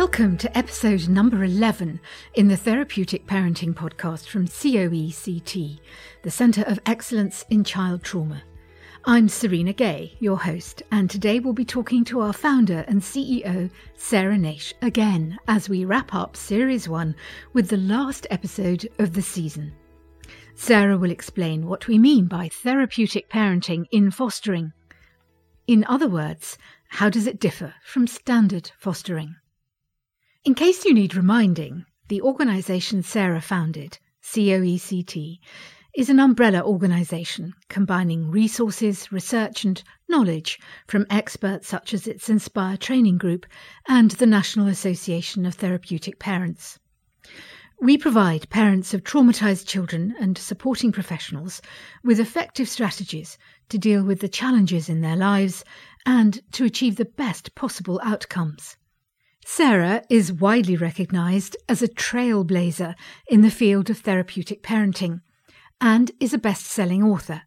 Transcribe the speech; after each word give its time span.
Welcome 0.00 0.38
to 0.38 0.56
episode 0.56 1.08
number 1.08 1.42
11 1.42 1.98
in 2.34 2.46
the 2.46 2.56
Therapeutic 2.56 3.26
Parenting 3.26 3.74
podcast 3.74 4.28
from 4.28 4.46
COECT, 4.46 5.80
the 6.22 6.30
Centre 6.30 6.62
of 6.62 6.78
Excellence 6.86 7.44
in 7.50 7.64
Child 7.64 8.04
Trauma. 8.04 8.44
I'm 9.04 9.28
Serena 9.28 9.72
Gay, 9.72 10.16
your 10.20 10.38
host, 10.38 10.84
and 10.92 11.10
today 11.10 11.40
we'll 11.40 11.52
be 11.52 11.64
talking 11.64 12.04
to 12.04 12.20
our 12.20 12.32
founder 12.32 12.84
and 12.86 13.02
CEO, 13.02 13.72
Sarah 13.96 14.36
Naish, 14.36 14.72
again 14.82 15.36
as 15.48 15.68
we 15.68 15.84
wrap 15.84 16.14
up 16.14 16.36
Series 16.36 16.88
1 16.88 17.16
with 17.52 17.68
the 17.68 17.76
last 17.76 18.24
episode 18.30 18.88
of 19.00 19.14
the 19.14 19.22
season. 19.22 19.72
Sarah 20.54 20.96
will 20.96 21.10
explain 21.10 21.66
what 21.66 21.88
we 21.88 21.98
mean 21.98 22.26
by 22.26 22.50
therapeutic 22.50 23.28
parenting 23.28 23.86
in 23.90 24.12
fostering. 24.12 24.72
In 25.66 25.84
other 25.88 26.08
words, 26.08 26.56
how 26.86 27.10
does 27.10 27.26
it 27.26 27.40
differ 27.40 27.74
from 27.82 28.06
standard 28.06 28.70
fostering? 28.78 29.34
In 30.44 30.54
case 30.54 30.84
you 30.84 30.94
need 30.94 31.16
reminding, 31.16 31.84
the 32.06 32.22
organisation 32.22 33.02
Sarah 33.02 33.40
founded, 33.40 33.98
COECT, 34.22 35.40
is 35.96 36.10
an 36.10 36.20
umbrella 36.20 36.62
organisation 36.62 37.54
combining 37.68 38.30
resources, 38.30 39.10
research, 39.10 39.64
and 39.64 39.82
knowledge 40.08 40.60
from 40.86 41.06
experts 41.10 41.66
such 41.66 41.92
as 41.92 42.06
its 42.06 42.30
Inspire 42.30 42.76
Training 42.76 43.18
Group 43.18 43.46
and 43.88 44.12
the 44.12 44.26
National 44.26 44.68
Association 44.68 45.44
of 45.44 45.54
Therapeutic 45.54 46.20
Parents. 46.20 46.78
We 47.80 47.98
provide 47.98 48.48
parents 48.48 48.94
of 48.94 49.02
traumatised 49.02 49.66
children 49.66 50.14
and 50.20 50.38
supporting 50.38 50.92
professionals 50.92 51.60
with 52.04 52.20
effective 52.20 52.68
strategies 52.68 53.38
to 53.70 53.78
deal 53.78 54.04
with 54.04 54.20
the 54.20 54.28
challenges 54.28 54.88
in 54.88 55.00
their 55.00 55.16
lives 55.16 55.64
and 56.06 56.40
to 56.52 56.64
achieve 56.64 56.94
the 56.94 57.04
best 57.04 57.56
possible 57.56 58.00
outcomes. 58.02 58.76
Sarah 59.50 60.04
is 60.10 60.30
widely 60.30 60.76
recognised 60.76 61.56
as 61.70 61.80
a 61.80 61.88
trailblazer 61.88 62.94
in 63.26 63.40
the 63.40 63.50
field 63.50 63.88
of 63.88 63.98
therapeutic 63.98 64.62
parenting 64.62 65.22
and 65.80 66.10
is 66.20 66.34
a 66.34 66.38
best 66.38 66.66
selling 66.66 67.02
author. 67.02 67.42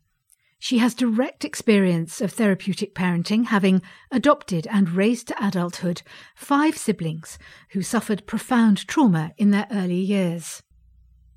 She 0.58 0.80
has 0.80 0.96
direct 0.96 1.46
experience 1.46 2.20
of 2.20 2.34
therapeutic 2.34 2.96
parenting, 2.96 3.46
having 3.46 3.84
adopted 4.10 4.66
and 4.72 4.90
raised 4.90 5.28
to 5.28 5.46
adulthood 5.46 6.02
five 6.36 6.76
siblings 6.76 7.38
who 7.70 7.84
suffered 7.84 8.26
profound 8.26 8.88
trauma 8.88 9.34
in 9.38 9.52
their 9.52 9.68
early 9.72 10.02
years. 10.02 10.64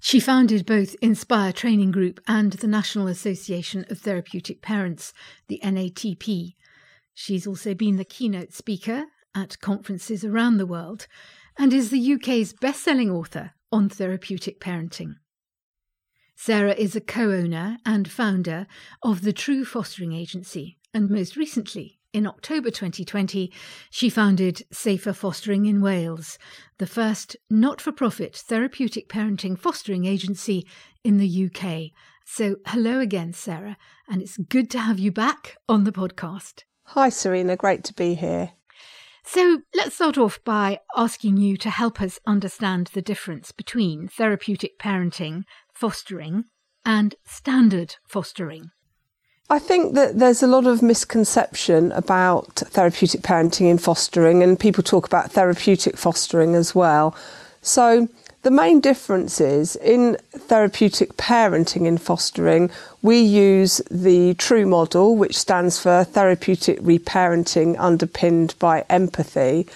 She 0.01 0.19
founded 0.19 0.65
both 0.65 0.97
Inspire 1.03 1.53
Training 1.53 1.91
Group 1.91 2.21
and 2.27 2.55
the 2.55 2.67
National 2.67 3.07
Association 3.07 3.85
of 3.91 3.99
Therapeutic 3.99 4.63
Parents, 4.63 5.13
the 5.47 5.61
NATP. 5.63 6.55
She's 7.13 7.47
also 7.47 7.75
been 7.75 7.97
the 7.97 8.05
keynote 8.05 8.55
speaker 8.55 9.05
at 9.35 9.61
conferences 9.61 10.25
around 10.25 10.57
the 10.57 10.67
world 10.67 11.07
and 11.59 11.73
is 11.73 11.91
the 11.91 12.13
UK's 12.15 12.53
best 12.53 12.83
selling 12.83 13.11
author 13.11 13.53
on 13.73 13.89
therapeutic 13.89 14.61
parenting. 14.61 15.17
Sarah 16.37 16.75
is 16.75 16.97
a 16.97 17.01
co 17.01 17.31
owner 17.31 17.79
and 17.87 18.11
founder 18.11 18.67
of 19.03 19.23
the 19.23 19.33
True 19.33 19.65
Fostering 19.65 20.13
Agency, 20.13 20.79
and 20.93 21.09
most 21.09 21.37
recently, 21.37 21.99
in 22.13 22.27
October 22.27 22.71
2020, 22.71 23.53
she 23.91 24.09
founded 24.09 24.63
Safer 24.71 25.13
Fostering 25.13 25.67
in 25.67 25.81
Wales, 25.81 26.39
the 26.79 26.87
first 26.87 27.37
not 27.51 27.81
for 27.81 27.91
profit 27.91 28.37
therapeutic 28.37 29.09
parenting 29.09 29.59
fostering 29.59 30.05
agency 30.05 30.67
in 31.03 31.19
the 31.19 31.47
UK. 31.47 31.91
So, 32.25 32.57
hello 32.67 33.01
again, 33.01 33.33
Sarah, 33.33 33.77
and 34.09 34.23
it's 34.23 34.37
good 34.37 34.71
to 34.71 34.79
have 34.79 34.99
you 34.99 35.11
back 35.11 35.57
on 35.69 35.83
the 35.83 35.93
podcast. 35.93 36.63
Hi, 36.89 37.09
Serena, 37.09 37.57
great 37.57 37.83
to 37.85 37.95
be 37.95 38.15
here. 38.15 38.53
So, 39.27 39.63
let's 39.75 39.95
start 39.95 40.19
off 40.19 40.39
by 40.45 40.81
asking 40.95 41.39
you 41.39 41.57
to 41.57 41.71
help 41.71 42.03
us 42.03 42.21
understand 42.27 42.91
the 42.93 43.01
difference 43.01 43.53
between 43.53 44.09
therapeutic 44.09 44.79
parenting 44.79 45.45
fostering 45.73 46.45
and 46.85 47.15
standard 47.25 47.97
fostering? 48.07 48.71
I 49.51 49.59
think 49.59 49.95
that 49.95 50.19
there's 50.19 50.43
a 50.43 50.47
lot 50.47 50.67
of 50.67 50.83
misconception 50.83 51.93
about 51.93 52.57
therapeutic 52.57 53.23
parenting 53.23 53.71
and 53.71 53.81
fostering, 53.81 54.43
and 54.43 54.61
people 54.61 54.83
talk 54.83 55.07
about 55.07 55.33
therapeutic 55.33 55.97
fostering 55.97 56.55
as 56.55 56.75
well. 56.75 57.17
So, 57.63 58.09
the 58.45 58.51
main 58.51 58.81
difference 58.81 59.41
is 59.41 59.75
in 59.77 60.17
therapeutic 60.31 61.17
parenting 61.17 61.87
in 61.87 61.99
fostering, 61.99 62.71
we 63.01 63.19
use 63.19 63.81
the 63.91 64.35
TRUE 64.35 64.67
model, 64.67 65.17
which 65.17 65.37
stands 65.37 65.79
for 65.79 66.05
therapeutic 66.05 66.79
reparenting 66.81 67.75
underpinned 67.79 68.55
by 68.59 68.85
empathy. 68.91 69.67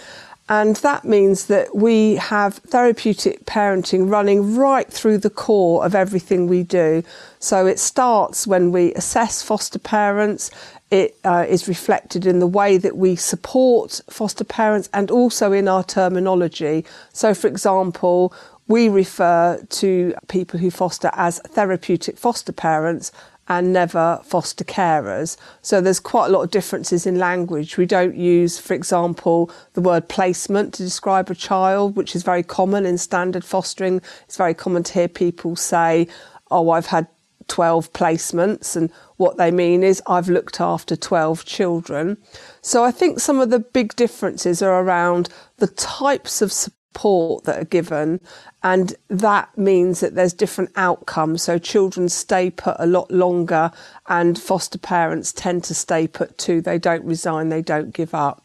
And 0.50 0.76
that 0.76 1.04
means 1.04 1.46
that 1.46 1.76
we 1.76 2.16
have 2.16 2.54
therapeutic 2.56 3.44
parenting 3.44 4.10
running 4.10 4.56
right 4.56 4.90
through 4.90 5.18
the 5.18 5.30
core 5.30 5.84
of 5.84 5.94
everything 5.94 6.46
we 6.46 6.62
do. 6.62 7.02
So 7.38 7.66
it 7.66 7.78
starts 7.78 8.46
when 8.46 8.72
we 8.72 8.94
assess 8.94 9.42
foster 9.42 9.78
parents. 9.78 10.50
It 10.90 11.18
uh, 11.22 11.44
is 11.46 11.68
reflected 11.68 12.24
in 12.24 12.38
the 12.38 12.46
way 12.46 12.78
that 12.78 12.96
we 12.96 13.14
support 13.14 14.00
foster 14.08 14.44
parents 14.44 14.88
and 14.94 15.10
also 15.10 15.52
in 15.52 15.68
our 15.68 15.84
terminology. 15.84 16.86
So, 17.12 17.34
for 17.34 17.46
example, 17.46 18.32
we 18.68 18.88
refer 18.88 19.64
to 19.68 20.14
people 20.28 20.60
who 20.60 20.70
foster 20.70 21.10
as 21.14 21.40
therapeutic 21.40 22.18
foster 22.18 22.52
parents 22.52 23.10
and 23.48 23.72
never 23.72 24.20
foster 24.24 24.62
carers. 24.62 25.38
So 25.62 25.80
there's 25.80 26.00
quite 26.00 26.26
a 26.26 26.28
lot 26.28 26.42
of 26.42 26.50
differences 26.50 27.06
in 27.06 27.18
language. 27.18 27.78
We 27.78 27.86
don't 27.86 28.14
use, 28.14 28.58
for 28.58 28.74
example, 28.74 29.50
the 29.72 29.80
word 29.80 30.08
placement 30.08 30.74
to 30.74 30.82
describe 30.82 31.30
a 31.30 31.34
child, 31.34 31.96
which 31.96 32.14
is 32.14 32.22
very 32.22 32.42
common 32.42 32.84
in 32.84 32.98
standard 32.98 33.44
fostering. 33.44 34.02
It's 34.24 34.36
very 34.36 34.52
common 34.54 34.82
to 34.84 34.92
hear 34.92 35.08
people 35.08 35.56
say, 35.56 36.08
Oh, 36.50 36.70
I've 36.70 36.86
had 36.86 37.08
12 37.48 37.92
placements. 37.94 38.76
And 38.76 38.92
what 39.16 39.38
they 39.38 39.50
mean 39.50 39.82
is, 39.82 40.02
I've 40.06 40.28
looked 40.28 40.60
after 40.60 40.94
12 40.94 41.46
children. 41.46 42.18
So 42.60 42.84
I 42.84 42.90
think 42.90 43.18
some 43.18 43.40
of 43.40 43.48
the 43.48 43.60
big 43.60 43.96
differences 43.96 44.60
are 44.60 44.82
around 44.82 45.30
the 45.56 45.66
types 45.68 46.42
of 46.42 46.52
support 46.98 47.44
that 47.44 47.60
are 47.60 47.64
given 47.64 48.20
and 48.62 48.96
that 49.08 49.56
means 49.56 50.00
that 50.00 50.14
there's 50.16 50.32
different 50.32 50.70
outcomes. 50.74 51.42
So 51.42 51.58
children 51.58 52.08
stay 52.08 52.50
put 52.50 52.74
a 52.78 52.86
lot 52.86 53.10
longer 53.10 53.70
and 54.08 54.38
foster 54.38 54.78
parents 54.78 55.32
tend 55.32 55.62
to 55.64 55.74
stay 55.74 56.08
put 56.08 56.36
too. 56.38 56.60
They 56.60 56.78
don't 56.78 57.04
resign 57.04 57.50
they 57.50 57.62
don't 57.62 57.92
give 57.94 58.14
up. 58.14 58.44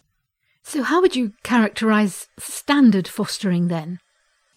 So 0.62 0.84
how 0.84 1.02
would 1.02 1.16
you 1.16 1.34
characterize 1.44 2.28
standard 2.38 3.08
fostering 3.08 3.70
then? 3.70 4.00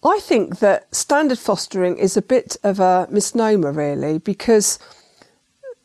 I 0.03 0.19
think 0.21 0.59
that 0.59 0.93
standard 0.93 1.39
fostering 1.39 1.97
is 1.97 2.15
a 2.15 2.21
bit 2.21 2.55
of 2.63 2.79
a 2.79 3.07
misnomer 3.09 3.71
really 3.71 4.19
because 4.19 4.77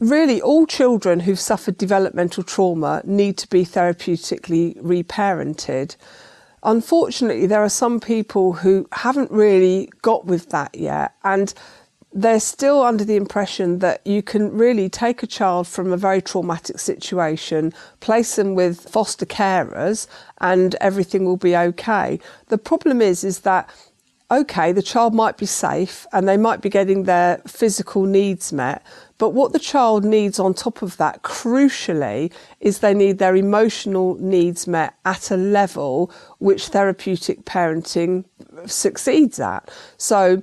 really 0.00 0.42
all 0.42 0.66
children 0.66 1.20
who've 1.20 1.40
suffered 1.40 1.78
developmental 1.78 2.42
trauma 2.42 3.00
need 3.04 3.38
to 3.38 3.48
be 3.48 3.64
therapeutically 3.64 4.78
reparented 4.82 5.96
Unfortunately, 6.64 7.46
there 7.46 7.62
are 7.62 7.68
some 7.68 7.98
people 7.98 8.52
who 8.52 8.86
haven't 8.92 9.30
really 9.30 9.90
got 10.02 10.26
with 10.26 10.50
that 10.50 10.74
yet, 10.74 11.14
and 11.24 11.52
they're 12.12 12.40
still 12.40 12.82
under 12.82 13.04
the 13.04 13.16
impression 13.16 13.78
that 13.78 14.06
you 14.06 14.22
can 14.22 14.52
really 14.56 14.88
take 14.88 15.22
a 15.22 15.26
child 15.26 15.66
from 15.66 15.92
a 15.92 15.96
very 15.96 16.20
traumatic 16.20 16.78
situation, 16.78 17.72
place 18.00 18.36
them 18.36 18.54
with 18.54 18.80
foster 18.80 19.26
carers, 19.26 20.06
and 20.40 20.74
everything 20.76 21.24
will 21.24 21.38
be 21.38 21.56
okay. 21.56 22.20
The 22.48 22.58
problem 22.58 23.00
is, 23.00 23.24
is 23.24 23.40
that 23.40 23.68
okay, 24.30 24.72
the 24.72 24.82
child 24.82 25.14
might 25.14 25.36
be 25.36 25.44
safe 25.44 26.06
and 26.12 26.26
they 26.26 26.38
might 26.38 26.62
be 26.62 26.70
getting 26.70 27.02
their 27.02 27.36
physical 27.46 28.04
needs 28.04 28.50
met, 28.50 28.82
but 29.22 29.34
what 29.34 29.52
the 29.52 29.60
child 29.60 30.04
needs 30.04 30.40
on 30.40 30.52
top 30.52 30.82
of 30.82 30.96
that, 30.96 31.22
crucially, 31.22 32.32
is 32.58 32.80
they 32.80 32.92
need 32.92 33.18
their 33.18 33.36
emotional 33.36 34.16
needs 34.16 34.66
met 34.66 34.94
at 35.04 35.30
a 35.30 35.36
level 35.36 36.10
which 36.40 36.70
therapeutic 36.70 37.44
parenting 37.44 38.24
succeeds 38.66 39.38
at. 39.38 39.70
So, 39.96 40.42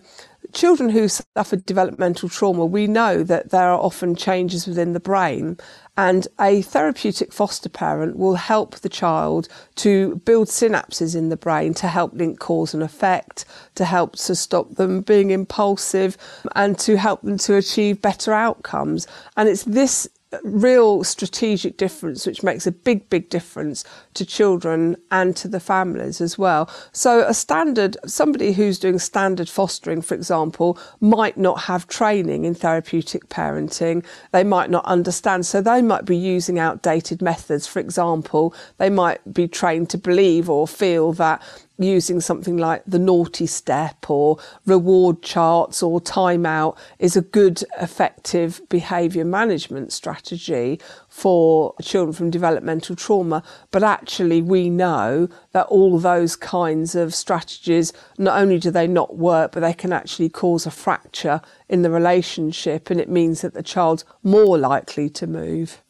children 0.54 0.88
who 0.88 1.10
suffer 1.10 1.58
developmental 1.58 2.30
trauma, 2.30 2.66
we 2.66 2.88
know 2.88 3.22
that 3.22 3.50
there 3.50 3.70
are 3.70 3.82
often 3.82 4.16
changes 4.16 4.66
within 4.66 4.94
the 4.94 5.02
brain 5.02 5.58
and 6.00 6.30
a 6.40 6.62
therapeutic 6.62 7.34
foster 7.34 7.68
parent 7.68 8.16
will 8.16 8.36
help 8.36 8.76
the 8.76 8.88
child 8.88 9.50
to 9.76 10.16
build 10.24 10.48
synapses 10.48 11.14
in 11.14 11.28
the 11.28 11.36
brain 11.36 11.74
to 11.74 11.90
help 11.90 12.14
link 12.14 12.40
cause 12.40 12.74
and 12.74 12.82
effect, 12.82 13.44
to 13.76 13.84
help 13.84 14.16
to 14.16 14.34
stop 14.34 14.76
them 14.76 15.02
being 15.02 15.30
impulsive, 15.30 16.16
and 16.56 16.80
to 16.80 16.98
help 16.98 17.22
them 17.24 17.38
to 17.38 17.58
achieve 17.58 18.02
better 18.02 18.32
outcomes. 18.32 19.08
And 19.36 19.50
it's 19.50 19.64
this 19.64 20.08
real 20.44 21.04
strategic 21.04 21.78
difference, 21.78 22.26
which 22.26 22.44
makes 22.44 22.68
a 22.68 22.72
big, 22.72 23.10
big 23.10 23.30
difference 23.30 23.84
to 24.14 24.26
children 24.26 24.96
and 25.10 25.36
to 25.36 25.48
the 25.48 25.60
families 25.60 26.22
as 26.22 26.38
well. 26.38 26.70
So, 26.92 27.26
a 27.28 27.34
standard, 27.34 27.98
somebody 28.06 28.54
who's 28.54 28.78
doing 28.78 29.00
standard 29.00 29.50
fostering, 29.50 30.02
for 30.02 30.14
example, 30.14 30.78
might 31.00 31.38
not 31.38 31.62
have 31.62 31.88
training 31.88 32.46
in 32.46 32.54
therapeutic 32.54 33.30
parenting. 33.30 34.06
They 34.32 34.44
might 34.44 34.70
not 34.70 34.86
understand. 34.86 35.46
So, 35.46 35.62
they 35.62 35.82
might 35.82 36.06
be 36.06 36.18
using 36.18 36.60
outdated 36.60 37.22
methods. 37.22 37.66
For 37.66 37.80
example, 37.80 38.54
they 38.78 38.90
might 38.90 39.34
be 39.34 39.48
trained 39.48 39.90
to 39.92 39.98
believe 39.98 40.50
or 40.50 40.68
feel 40.68 41.12
that 41.14 41.42
using 41.80 42.20
something 42.20 42.58
like 42.58 42.84
the 42.86 43.00
naughty 43.00 43.46
step 43.46 44.10
or 44.10 44.38
reward 44.66 45.22
charts 45.24 45.82
or 45.82 46.02
timeout 46.02 46.78
is 47.00 47.16
a 47.16 47.22
good, 47.22 47.64
effective 47.80 48.62
behaviour 48.70 49.24
management 49.24 49.94
strategy 49.94 50.80
for 51.08 51.74
children 51.82 52.14
from 52.14 52.30
developmental 52.30 52.96
trauma. 52.96 53.42
But 53.72 53.84
actually, 53.84 54.42
we 54.42 54.70
know 54.70 55.30
that 55.54 55.68
all 55.68 56.00
those 56.00 56.36
kinds 56.36 56.96
of 56.96 57.16
strategies, 57.16 57.94
not 58.18 58.40
only 58.40 58.60
do 58.60 58.72
they 58.72 58.88
not 58.88 59.16
work, 59.16 59.54
but 59.54 59.62
they 59.62 59.74
can 59.74 59.94
actually 59.94 60.30
cause 60.30 60.66
a 60.66 60.72
fracture 60.72 61.42
in 61.70 61.82
the 61.82 61.90
relationship, 61.90 62.90
and 62.90 63.00
it 63.00 63.10
means 63.10 63.42
that 63.42 63.54
the 63.54 63.64
child's 63.64 64.04
more 64.22 64.58
likely 64.58 65.10
to 65.10 65.28
move. 65.28 65.82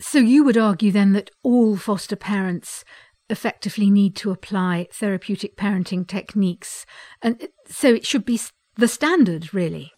So, 0.00 0.18
you 0.20 0.44
would 0.44 0.56
argue 0.56 0.92
then 0.92 1.12
that 1.14 1.30
all 1.42 1.76
foster 1.76 2.14
parents 2.14 2.84
effectively 3.30 3.90
need 3.90 4.16
to 4.16 4.30
apply 4.30 4.88
therapeutic 4.92 5.56
parenting 5.56 6.06
techniques. 6.06 6.86
And 7.22 7.48
so 7.68 7.88
it 7.88 8.06
should 8.06 8.24
be 8.24 8.40
the 8.76 8.88
standard, 8.88 9.52
really. 9.52 9.92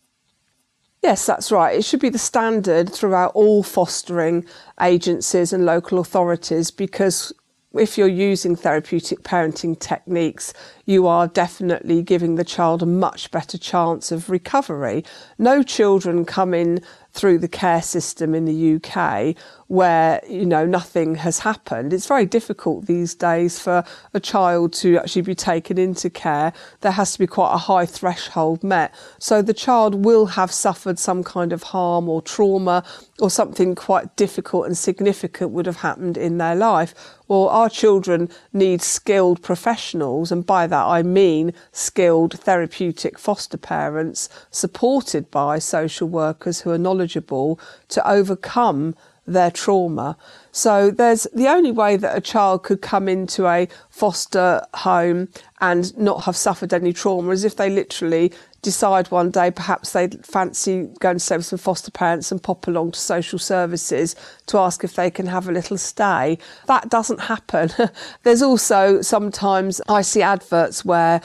Yes, 1.03 1.25
that's 1.25 1.51
right. 1.51 1.77
It 1.77 1.85
should 1.85 2.01
be 2.01 2.11
the 2.11 2.19
standard 2.19 2.93
throughout 2.93 3.33
all 3.35 3.63
fostering 3.63 4.45
agencies 4.81 5.53
and 5.53 5.65
local 5.65 5.99
authorities 5.99 6.71
because 6.71 7.33
if 7.73 7.97
you're 7.97 8.09
using 8.09 8.57
therapeutic 8.57 9.23
parenting 9.23 9.79
techniques, 9.79 10.53
you 10.87 11.07
are 11.07 11.29
definitely 11.29 12.03
giving 12.03 12.35
the 12.35 12.45
child 12.45 12.83
a 12.83 12.87
much 12.87 13.31
better 13.31 13.57
chance 13.57 14.11
of 14.11 14.29
recovery. 14.29 15.05
No 15.39 15.63
children 15.63 16.25
come 16.25 16.53
in 16.53 16.83
through 17.13 17.39
the 17.39 17.49
care 17.49 17.83
system 17.83 18.35
in 18.35 18.45
the 18.45 18.77
UK 18.77 19.37
where 19.71 20.21
you 20.29 20.45
know 20.45 20.67
nothing 20.67 21.15
has 21.15 21.39
happened. 21.39 21.93
It's 21.93 22.07
very 22.07 22.27
difficult 22.27 22.87
these 22.87 23.15
days 23.15 23.61
for 23.61 23.85
a 24.13 24.19
child 24.19 24.73
to 24.75 24.99
actually 24.99 25.23
be 25.23 25.37
taken 25.37 25.79
into 25.79 26.11
care. 26.11 26.53
There 26.81 26.91
has 26.91 27.13
to 27.13 27.21
be 27.21 27.29
quite 27.29 27.55
a 27.55 27.59
high 27.59 27.87
threshold 27.87 28.65
met. 28.65 28.93
So 29.21 29.43
the 29.43 29.55
child 29.55 30.05
will 30.05 30.27
have 30.27 30.51
suffered 30.51 30.99
some 30.99 31.23
kind 31.23 31.53
of 31.53 31.63
harm 31.63 32.09
or 32.09 32.21
trauma 32.21 32.83
or 33.21 33.31
something 33.31 33.75
quite 33.75 34.15
difficult 34.17 34.67
and 34.67 34.77
significant 34.77 35.51
would 35.51 35.67
have 35.67 35.79
happened 35.79 36.17
in 36.17 36.39
their 36.39 36.55
life 36.55 36.95
well 37.29 37.49
our 37.49 37.69
children 37.69 38.29
need 38.53 38.81
skilled 38.83 39.43
professionals 39.43 40.33
and 40.33 40.47
by 40.47 40.67
that 40.67 40.85
I 40.85 41.03
mean 41.03 41.53
skilled 41.73 42.39
therapeutic 42.39 43.19
foster 43.19 43.59
parents 43.59 44.29
supported 44.51 45.31
by 45.31 45.59
social 45.59 46.09
workers 46.09 46.61
who 46.61 46.71
are 46.71 46.79
knowledgeable 46.79 47.61
to 47.89 48.09
overcome 48.09 48.95
their 49.31 49.51
trauma. 49.51 50.17
So 50.51 50.91
there's 50.91 51.27
the 51.33 51.49
only 51.49 51.71
way 51.71 51.97
that 51.97 52.17
a 52.17 52.21
child 52.21 52.65
could 52.65 52.83
come 52.83 53.09
into 53.09 53.47
a 53.47 53.69
foster 53.89 54.63
home 54.75 55.29
and 55.61 55.97
not 55.97 56.25
have 56.25 56.37
suffered 56.37 56.75
any 56.75 56.93
trauma 56.93 57.31
is 57.31 57.45
if 57.45 57.57
they 57.57 57.71
literally 57.71 58.33
decide 58.63 59.11
one 59.11 59.31
day 59.31 59.51
perhaps 59.51 59.93
they 59.93 60.09
fancy 60.23 60.89
going 61.01 61.17
to 61.17 61.21
stay 61.21 61.37
with 61.37 61.47
some 61.47 61.59
foster 61.59 61.91
parents 61.91 62.31
and 62.31 62.43
pop 62.43 62.67
along 62.67 62.93
to 62.93 63.01
social 63.01 63.39
services 63.39 64.15
to 64.47 64.59
ask 64.59 64.85
if 64.85 64.95
they 64.95 65.11
can 65.11 65.27
have 65.27 65.49
a 65.49 65.53
little 65.53 65.79
stay. 65.79 66.39
That 66.67 66.91
doesn't 66.91 67.21
happen. 67.21 67.71
There's 68.23 68.43
also 68.43 69.03
sometimes 69.03 69.81
I 69.89 70.03
see 70.03 70.23
adverts 70.23 70.85
where 70.85 71.21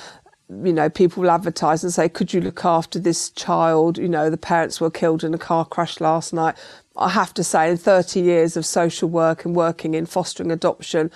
you 0.48 0.74
know, 0.74 0.90
people 0.90 1.24
will 1.24 1.32
advertise 1.32 1.84
and 1.84 1.92
say, 1.92 2.08
could 2.08 2.32
you 2.32 2.40
look 2.40 2.66
after 2.66 3.00
this 3.00 3.32
child? 3.32 3.98
You 3.98 4.08
know, 4.08 4.30
the 4.30 4.38
parents 4.38 4.80
were 4.80 4.92
killed 4.92 5.24
in 5.24 5.34
a 5.34 5.40
car 5.40 5.66
crash 5.66 6.00
last 6.00 6.34
night. 6.34 6.56
I 6.96 7.10
have 7.10 7.34
to 7.34 7.44
say, 7.44 7.72
in 7.72 7.78
30 7.78 8.22
years 8.22 8.56
of 8.56 8.66
social 8.66 9.10
work 9.10 9.44
and 9.44 9.56
working 9.56 9.96
in 9.96 10.06
fostering 10.06 10.52
adoption, 10.52 11.12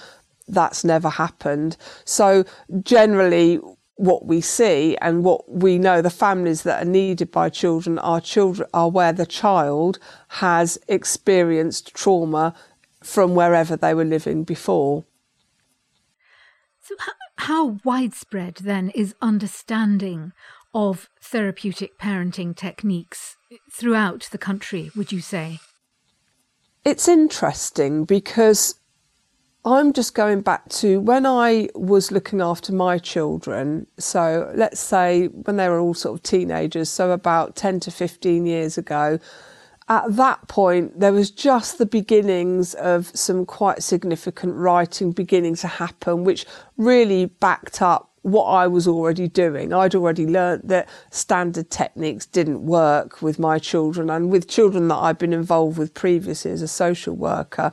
that's 0.47 0.83
never 0.83 1.09
happened. 1.09 1.77
So 2.05 2.43
generally, 2.81 3.59
what 3.99 4.25
we 4.25 4.39
see 4.39 4.95
and 5.01 5.25
what 5.25 5.51
we 5.51 5.77
know, 5.77 6.01
the 6.01 6.09
families 6.09 6.63
that 6.63 6.81
are 6.81 6.89
needed 6.89 7.31
by 7.31 7.49
children 7.49 7.99
are 7.99 8.21
children 8.21 8.69
are 8.73 8.89
where 8.89 9.11
the 9.11 9.25
child 9.25 9.99
has 10.29 10.79
experienced 10.87 11.93
trauma 11.93 12.55
from 13.03 13.35
wherever 13.35 13.75
they 13.75 13.93
were 13.93 14.05
living 14.05 14.45
before. 14.45 15.03
So, 16.81 16.95
how 17.39 17.79
widespread 17.83 18.55
then 18.55 18.89
is 18.95 19.15
understanding 19.21 20.31
of 20.73 21.09
therapeutic 21.21 21.99
parenting 21.99 22.55
techniques 22.55 23.35
throughout 23.69 24.29
the 24.31 24.37
country, 24.37 24.91
would 24.95 25.11
you 25.11 25.19
say? 25.19 25.59
It's 26.85 27.09
interesting 27.09 28.05
because 28.05 28.75
I'm 29.71 29.93
just 29.93 30.15
going 30.15 30.41
back 30.41 30.67
to 30.69 30.99
when 30.99 31.27
I 31.27 31.69
was 31.75 32.11
looking 32.11 32.41
after 32.41 32.73
my 32.73 32.97
children. 32.97 33.85
So 33.99 34.51
let's 34.55 34.79
say 34.79 35.27
when 35.27 35.57
they 35.57 35.69
were 35.69 35.79
all 35.79 35.93
sort 35.93 36.17
of 36.17 36.23
teenagers, 36.23 36.89
so 36.89 37.11
about 37.11 37.55
10 37.55 37.79
to 37.81 37.91
15 37.91 38.47
years 38.47 38.79
ago, 38.79 39.19
at 39.87 40.15
that 40.15 40.47
point, 40.47 40.99
there 40.99 41.13
was 41.13 41.29
just 41.29 41.77
the 41.77 41.85
beginnings 41.85 42.73
of 42.75 43.15
some 43.15 43.45
quite 43.45 43.83
significant 43.83 44.55
writing 44.55 45.11
beginning 45.11 45.55
to 45.57 45.67
happen, 45.67 46.23
which 46.23 46.47
really 46.77 47.25
backed 47.25 47.81
up 47.81 48.09
what 48.23 48.45
I 48.45 48.67
was 48.67 48.87
already 48.87 49.27
doing. 49.27 49.71
I'd 49.71 49.95
already 49.95 50.25
learnt 50.25 50.67
that 50.67 50.89
standard 51.11 51.69
techniques 51.69 52.25
didn't 52.25 52.65
work 52.65 53.21
with 53.21 53.37
my 53.37 53.59
children 53.59 54.09
and 54.09 54.31
with 54.31 54.47
children 54.47 54.87
that 54.87 54.95
I'd 54.95 55.17
been 55.19 55.33
involved 55.33 55.77
with 55.77 55.93
previously 55.93 56.51
as 56.51 56.61
a 56.63 56.67
social 56.67 57.15
worker. 57.15 57.71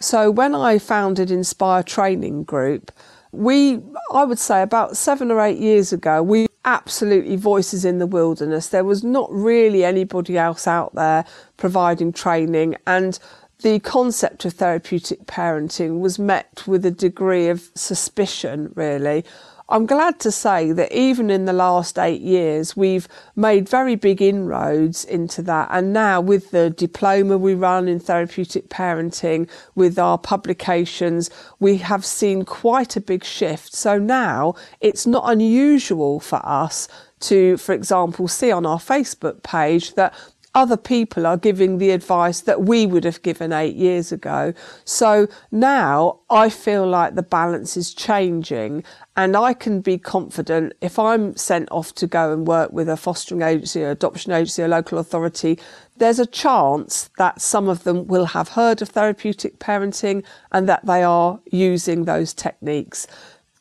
So 0.00 0.30
when 0.30 0.54
I 0.54 0.78
founded 0.78 1.30
Inspire 1.30 1.82
Training 1.82 2.44
Group, 2.44 2.90
we, 3.32 3.80
I 4.12 4.24
would 4.24 4.38
say 4.38 4.62
about 4.62 4.96
seven 4.96 5.30
or 5.30 5.40
eight 5.40 5.58
years 5.58 5.92
ago, 5.92 6.22
we 6.22 6.46
absolutely 6.64 7.36
voices 7.36 7.84
in 7.84 7.98
the 7.98 8.06
wilderness. 8.06 8.68
There 8.68 8.84
was 8.84 9.04
not 9.04 9.30
really 9.30 9.84
anybody 9.84 10.38
else 10.38 10.66
out 10.66 10.94
there 10.94 11.24
providing 11.56 12.12
training 12.12 12.76
and 12.86 13.18
the 13.62 13.78
concept 13.80 14.46
of 14.46 14.54
therapeutic 14.54 15.26
parenting 15.26 16.00
was 16.00 16.18
met 16.18 16.62
with 16.66 16.84
a 16.86 16.90
degree 16.90 17.48
of 17.48 17.70
suspicion, 17.74 18.72
really. 18.74 19.24
I'm 19.70 19.86
glad 19.86 20.18
to 20.20 20.32
say 20.32 20.72
that 20.72 20.90
even 20.92 21.30
in 21.30 21.44
the 21.44 21.52
last 21.52 21.96
eight 21.96 22.22
years, 22.22 22.76
we've 22.76 23.06
made 23.36 23.68
very 23.68 23.94
big 23.94 24.20
inroads 24.20 25.04
into 25.04 25.42
that. 25.42 25.68
And 25.70 25.92
now, 25.92 26.20
with 26.20 26.50
the 26.50 26.70
diploma 26.70 27.38
we 27.38 27.54
run 27.54 27.86
in 27.86 28.00
therapeutic 28.00 28.68
parenting, 28.68 29.48
with 29.76 29.96
our 29.96 30.18
publications, 30.18 31.30
we 31.60 31.76
have 31.78 32.04
seen 32.04 32.44
quite 32.44 32.96
a 32.96 33.00
big 33.00 33.22
shift. 33.22 33.72
So 33.72 33.96
now 33.96 34.54
it's 34.80 35.06
not 35.06 35.30
unusual 35.30 36.18
for 36.18 36.44
us 36.44 36.88
to, 37.20 37.56
for 37.58 37.72
example, 37.72 38.26
see 38.26 38.50
on 38.50 38.66
our 38.66 38.78
Facebook 38.78 39.42
page 39.44 39.94
that 39.94 40.12
other 40.54 40.76
people 40.76 41.26
are 41.26 41.36
giving 41.36 41.78
the 41.78 41.90
advice 41.90 42.40
that 42.40 42.62
we 42.62 42.84
would 42.84 43.04
have 43.04 43.22
given 43.22 43.52
eight 43.52 43.76
years 43.76 44.10
ago. 44.10 44.52
So 44.84 45.28
now 45.52 46.20
I 46.28 46.48
feel 46.48 46.86
like 46.86 47.14
the 47.14 47.22
balance 47.22 47.76
is 47.76 47.94
changing 47.94 48.82
and 49.16 49.36
I 49.36 49.54
can 49.54 49.80
be 49.80 49.96
confident 49.96 50.72
if 50.80 50.98
I'm 50.98 51.36
sent 51.36 51.70
off 51.70 51.94
to 51.96 52.06
go 52.06 52.32
and 52.32 52.46
work 52.46 52.72
with 52.72 52.88
a 52.88 52.96
fostering 52.96 53.42
agency, 53.42 53.82
or 53.82 53.90
adoption 53.90 54.32
agency, 54.32 54.62
a 54.62 54.68
local 54.68 54.98
authority, 54.98 55.58
there's 55.98 56.18
a 56.18 56.26
chance 56.26 57.10
that 57.18 57.40
some 57.40 57.68
of 57.68 57.84
them 57.84 58.06
will 58.06 58.26
have 58.26 58.48
heard 58.48 58.82
of 58.82 58.88
therapeutic 58.88 59.58
parenting 59.58 60.24
and 60.50 60.68
that 60.68 60.84
they 60.84 61.02
are 61.02 61.38
using 61.52 62.04
those 62.06 62.34
techniques. 62.34 63.06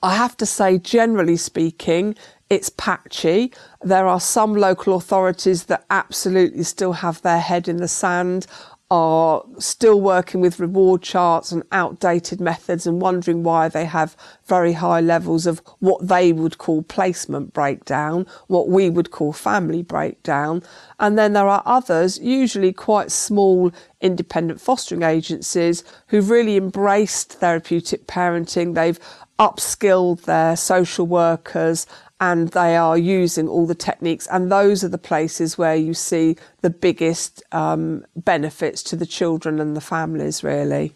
I 0.01 0.15
have 0.15 0.37
to 0.37 0.45
say, 0.45 0.77
generally 0.77 1.35
speaking, 1.35 2.15
it's 2.49 2.69
patchy. 2.69 3.53
There 3.81 4.07
are 4.07 4.19
some 4.19 4.53
local 4.53 4.95
authorities 4.95 5.65
that 5.65 5.85
absolutely 5.89 6.63
still 6.63 6.93
have 6.93 7.21
their 7.21 7.39
head 7.39 7.67
in 7.67 7.77
the 7.77 7.87
sand, 7.87 8.47
are 8.91 9.43
still 9.59 10.01
working 10.01 10.41
with 10.41 10.59
reward 10.59 11.03
charts 11.03 11.51
and 11.51 11.61
outdated 11.71 12.41
methods 12.41 12.87
and 12.87 12.99
wondering 12.99 13.43
why 13.43 13.67
they 13.69 13.85
have 13.85 14.17
very 14.47 14.73
high 14.73 14.99
levels 14.99 15.45
of 15.45 15.61
what 15.77 16.07
they 16.07 16.33
would 16.33 16.57
call 16.57 16.81
placement 16.81 17.53
breakdown, 17.53 18.25
what 18.47 18.67
we 18.67 18.89
would 18.89 19.11
call 19.11 19.31
family 19.31 19.83
breakdown. 19.83 20.63
And 20.99 21.19
then 21.19 21.33
there 21.33 21.47
are 21.47 21.61
others, 21.67 22.17
usually 22.17 22.73
quite 22.73 23.11
small 23.11 23.71
independent 24.01 24.59
fostering 24.59 25.03
agencies, 25.03 25.83
who've 26.07 26.31
really 26.31 26.57
embraced 26.57 27.33
therapeutic 27.33 28.07
parenting. 28.07 28.73
They've 28.73 28.99
upskilled 29.37 30.23
their 30.23 30.55
social 30.55 31.05
workers 31.05 31.85
and 32.19 32.49
they 32.49 32.75
are 32.75 32.97
using 32.97 33.47
all 33.47 33.65
the 33.65 33.75
techniques. 33.75 34.27
And 34.27 34.51
those 34.51 34.83
are 34.83 34.89
the 34.89 34.97
places 34.97 35.57
where 35.57 35.75
you 35.75 35.93
see 35.93 36.35
the 36.61 36.69
biggest 36.69 37.41
um, 37.51 38.05
benefits 38.15 38.83
to 38.83 38.95
the 38.95 39.05
children 39.05 39.59
and 39.59 39.75
the 39.75 39.81
families, 39.81 40.43
really. 40.43 40.95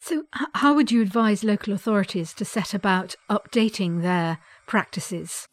So, 0.00 0.24
how 0.32 0.74
would 0.74 0.90
you 0.90 1.00
advise 1.00 1.44
local 1.44 1.72
authorities 1.72 2.34
to 2.34 2.44
set 2.44 2.74
about 2.74 3.14
updating 3.30 4.02
their 4.02 4.38
practices? 4.66 5.48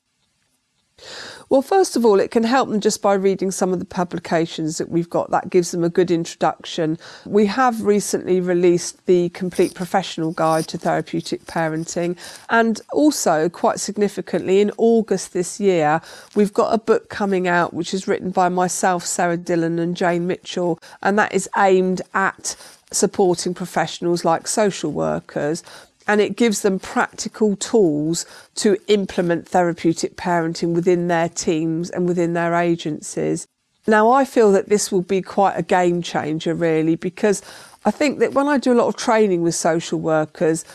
Well, 1.50 1.62
first 1.62 1.96
of 1.96 2.06
all, 2.06 2.20
it 2.20 2.32
can 2.32 2.44
help 2.44 2.70
them 2.70 2.80
just 2.80 3.02
by 3.02 3.14
reading 3.14 3.52
some 3.52 3.74
of 3.74 3.80
the 3.80 3.86
publications 3.86 4.78
that 4.78 4.90
we've 4.90 5.10
got. 5.10 5.32
That 5.32 5.50
gives 5.50 5.72
them 5.72 5.84
a 5.84 5.90
good 5.90 6.10
introduction. 6.10 6.98
We 7.26 7.46
have 7.48 7.82
recently 7.82 8.40
released 8.40 9.06
the 9.06 9.30
Complete 9.30 9.74
Professional 9.74 10.32
Guide 10.32 10.68
to 10.70 10.78
Therapeutic 10.78 11.46
Parenting, 11.46 12.18
and 12.50 12.80
also, 12.94 13.50
quite 13.50 13.80
significantly, 13.80 14.62
in 14.62 14.72
August 14.78 15.34
this 15.34 15.60
year, 15.60 16.02
we've 16.36 16.54
got 16.54 16.74
a 16.74 16.78
book 16.78 17.10
coming 17.10 17.48
out 17.48 17.74
which 17.74 17.94
is 17.94 18.08
written 18.08 18.32
by 18.32 18.48
myself, 18.48 19.06
Sarah 19.06 19.38
Dillon, 19.38 19.78
and 19.80 19.98
Jane 19.98 20.28
Mitchell, 20.28 20.80
and 21.02 21.20
that 21.20 21.34
is 21.34 21.50
aimed 21.58 22.02
at 22.14 22.56
supporting 22.92 23.54
professionals 23.54 24.26
like 24.26 24.48
social 24.48 24.92
workers 24.92 25.64
and 26.12 26.20
it 26.20 26.36
gives 26.36 26.60
them 26.60 26.78
practical 26.78 27.56
tools 27.56 28.26
to 28.56 28.78
implement 28.88 29.48
therapeutic 29.48 30.18
parenting 30.18 30.74
within 30.74 31.08
their 31.08 31.30
teams 31.30 31.90
and 31.90 32.06
within 32.06 32.34
their 32.34 32.54
agencies. 32.54 33.48
Now, 33.88 34.12
I 34.12 34.26
feel 34.26 34.52
that 34.52 34.68
this 34.68 34.92
will 34.92 35.04
be 35.04 35.22
quite 35.22 35.54
a 35.54 35.62
game 35.62 36.02
changer, 36.02 36.54
really, 36.54 36.98
because 36.98 37.42
I 37.86 37.92
think 37.92 38.20
that 38.20 38.34
when 38.34 38.50
I 38.50 38.58
do 38.58 38.74
a 38.74 38.76
lot 38.76 38.90
of 38.90 38.98
training 38.98 39.42
with 39.42 39.56
social 39.56 40.02
workers, 40.02 40.66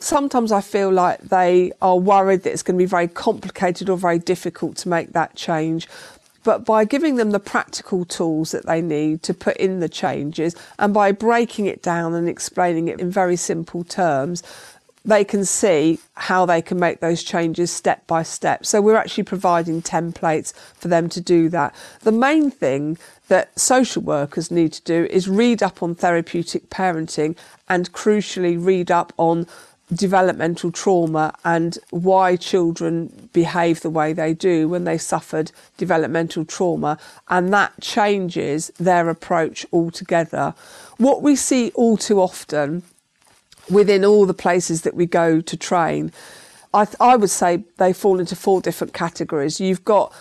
sometimes 0.00 0.50
I 0.50 0.60
feel 0.60 0.90
like 0.90 1.20
they 1.20 1.70
are 1.80 1.96
worried 1.96 2.42
that 2.42 2.52
it's 2.52 2.64
going 2.64 2.76
to 2.76 2.82
be 2.82 2.84
very 2.84 3.06
complicated 3.06 3.88
or 3.88 3.96
very 3.96 4.18
difficult 4.18 4.76
to 4.78 4.88
make 4.88 5.12
that 5.12 5.36
change 5.36 5.86
but 6.44 6.64
by 6.64 6.84
giving 6.84 7.16
them 7.16 7.30
the 7.30 7.40
practical 7.40 8.04
tools 8.04 8.52
that 8.52 8.66
they 8.66 8.80
need 8.80 9.22
to 9.24 9.34
put 9.34 9.56
in 9.56 9.80
the 9.80 9.88
changes 9.88 10.54
and 10.78 10.94
by 10.94 11.10
breaking 11.10 11.66
it 11.66 11.82
down 11.82 12.14
and 12.14 12.28
explaining 12.28 12.88
it 12.88 13.00
in 13.00 13.10
very 13.10 13.36
simple 13.36 13.82
terms, 13.82 14.42
they 15.06 15.24
can 15.24 15.44
see 15.44 15.98
how 16.14 16.46
they 16.46 16.62
can 16.62 16.78
make 16.78 17.00
those 17.00 17.22
changes 17.22 17.70
step 17.70 18.06
by 18.06 18.22
step. 18.22 18.64
So 18.64 18.80
we're 18.80 18.96
actually 18.96 19.24
providing 19.24 19.82
templates 19.82 20.54
for 20.54 20.88
them 20.88 21.08
to 21.10 21.20
do 21.20 21.48
that. 21.50 21.74
The 22.00 22.12
main 22.12 22.50
thing 22.50 22.96
that 23.28 23.58
social 23.58 24.02
workers 24.02 24.50
need 24.50 24.72
to 24.72 24.82
do 24.82 25.06
is 25.10 25.28
read 25.28 25.62
up 25.62 25.82
on 25.82 25.94
therapeutic 25.94 26.70
parenting 26.70 27.36
and 27.68 27.92
crucially 27.92 28.62
read 28.62 28.90
up 28.90 29.12
on 29.18 29.46
developmental 29.92 30.72
trauma 30.72 31.34
and 31.44 31.78
why 31.90 32.36
children 32.36 33.28
behave 33.32 33.80
the 33.82 33.90
way 33.90 34.12
they 34.12 34.32
do 34.32 34.68
when 34.68 34.84
they 34.84 34.98
suffered 34.98 35.52
developmental 35.76 36.44
trauma, 36.44 36.98
and 37.28 37.52
that 37.52 37.72
changes 37.80 38.70
their 38.78 39.08
approach 39.08 39.66
altogether. 39.72 40.54
What 40.96 41.22
we 41.22 41.36
see 41.36 41.70
all 41.74 41.96
too 41.96 42.20
often 42.20 42.82
within 43.70 44.04
all 44.04 44.26
the 44.26 44.34
places 44.34 44.82
that 44.82 44.94
we 44.94 45.06
go 45.06 45.40
to 45.40 45.56
train, 45.56 46.12
I, 46.72 46.86
th- 46.86 46.96
I 46.98 47.16
would 47.16 47.30
say 47.30 47.64
they 47.76 47.92
fall 47.92 48.18
into 48.18 48.36
four 48.36 48.60
different 48.60 48.94
categories. 48.94 49.60
You've 49.60 49.84
got 49.84 50.12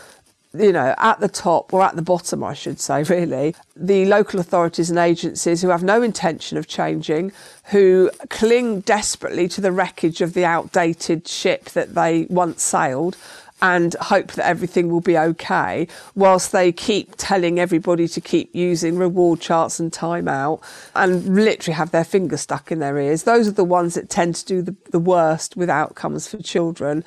you 0.58 0.72
know, 0.72 0.94
at 0.98 1.20
the 1.20 1.28
top 1.28 1.74
or 1.74 1.82
at 1.82 1.96
the 1.96 2.02
bottom, 2.02 2.44
I 2.44 2.54
should 2.54 2.80
say, 2.80 3.04
really, 3.04 3.56
the 3.76 4.06
local 4.06 4.40
authorities 4.40 4.90
and 4.90 5.00
agencies 5.00 5.62
who 5.62 5.70
have 5.70 5.84
no 5.84 6.02
intention 6.02 6.58
of 6.58 6.68
changing, 6.68 7.32
who 7.66 8.12
cling 8.30 8.82
desperately 8.82 9.48
to 9.50 9.62
the 9.62 9.72
wreckage 9.72 10.22
of 10.22 10.34
the 10.34 10.46
outdated 10.46 11.28
ship 11.28 11.66
that 11.72 11.96
they 11.96 12.28
once 12.30 12.62
sailed 12.62 13.18
and 13.64 13.96
hope 14.02 14.34
that 14.34 14.46
everything 14.46 14.92
will 14.92 15.02
be 15.02 15.18
okay, 15.18 15.88
whilst 16.16 16.52
they 16.52 16.72
keep 16.72 17.14
telling 17.18 17.60
everybody 17.60 18.10
to 18.10 18.20
keep 18.20 18.54
using 18.54 18.98
reward 18.98 19.40
charts 19.40 19.80
and 19.80 19.94
timeout 19.94 20.62
and 20.96 21.34
literally 21.34 21.74
have 21.74 21.92
their 21.92 22.04
fingers 22.04 22.42
stuck 22.42 22.74
in 22.74 22.80
their 22.80 23.00
ears. 23.00 23.24
Those 23.24 23.48
are 23.48 23.52
the 23.52 23.64
ones 23.64 23.96
that 23.96 24.10
tend 24.10 24.36
to 24.36 24.46
do 24.46 24.62
the, 24.62 24.76
the 24.92 25.00
worst 25.00 25.56
with 25.56 25.70
outcomes 25.70 26.28
for 26.28 26.38
children. 26.40 27.06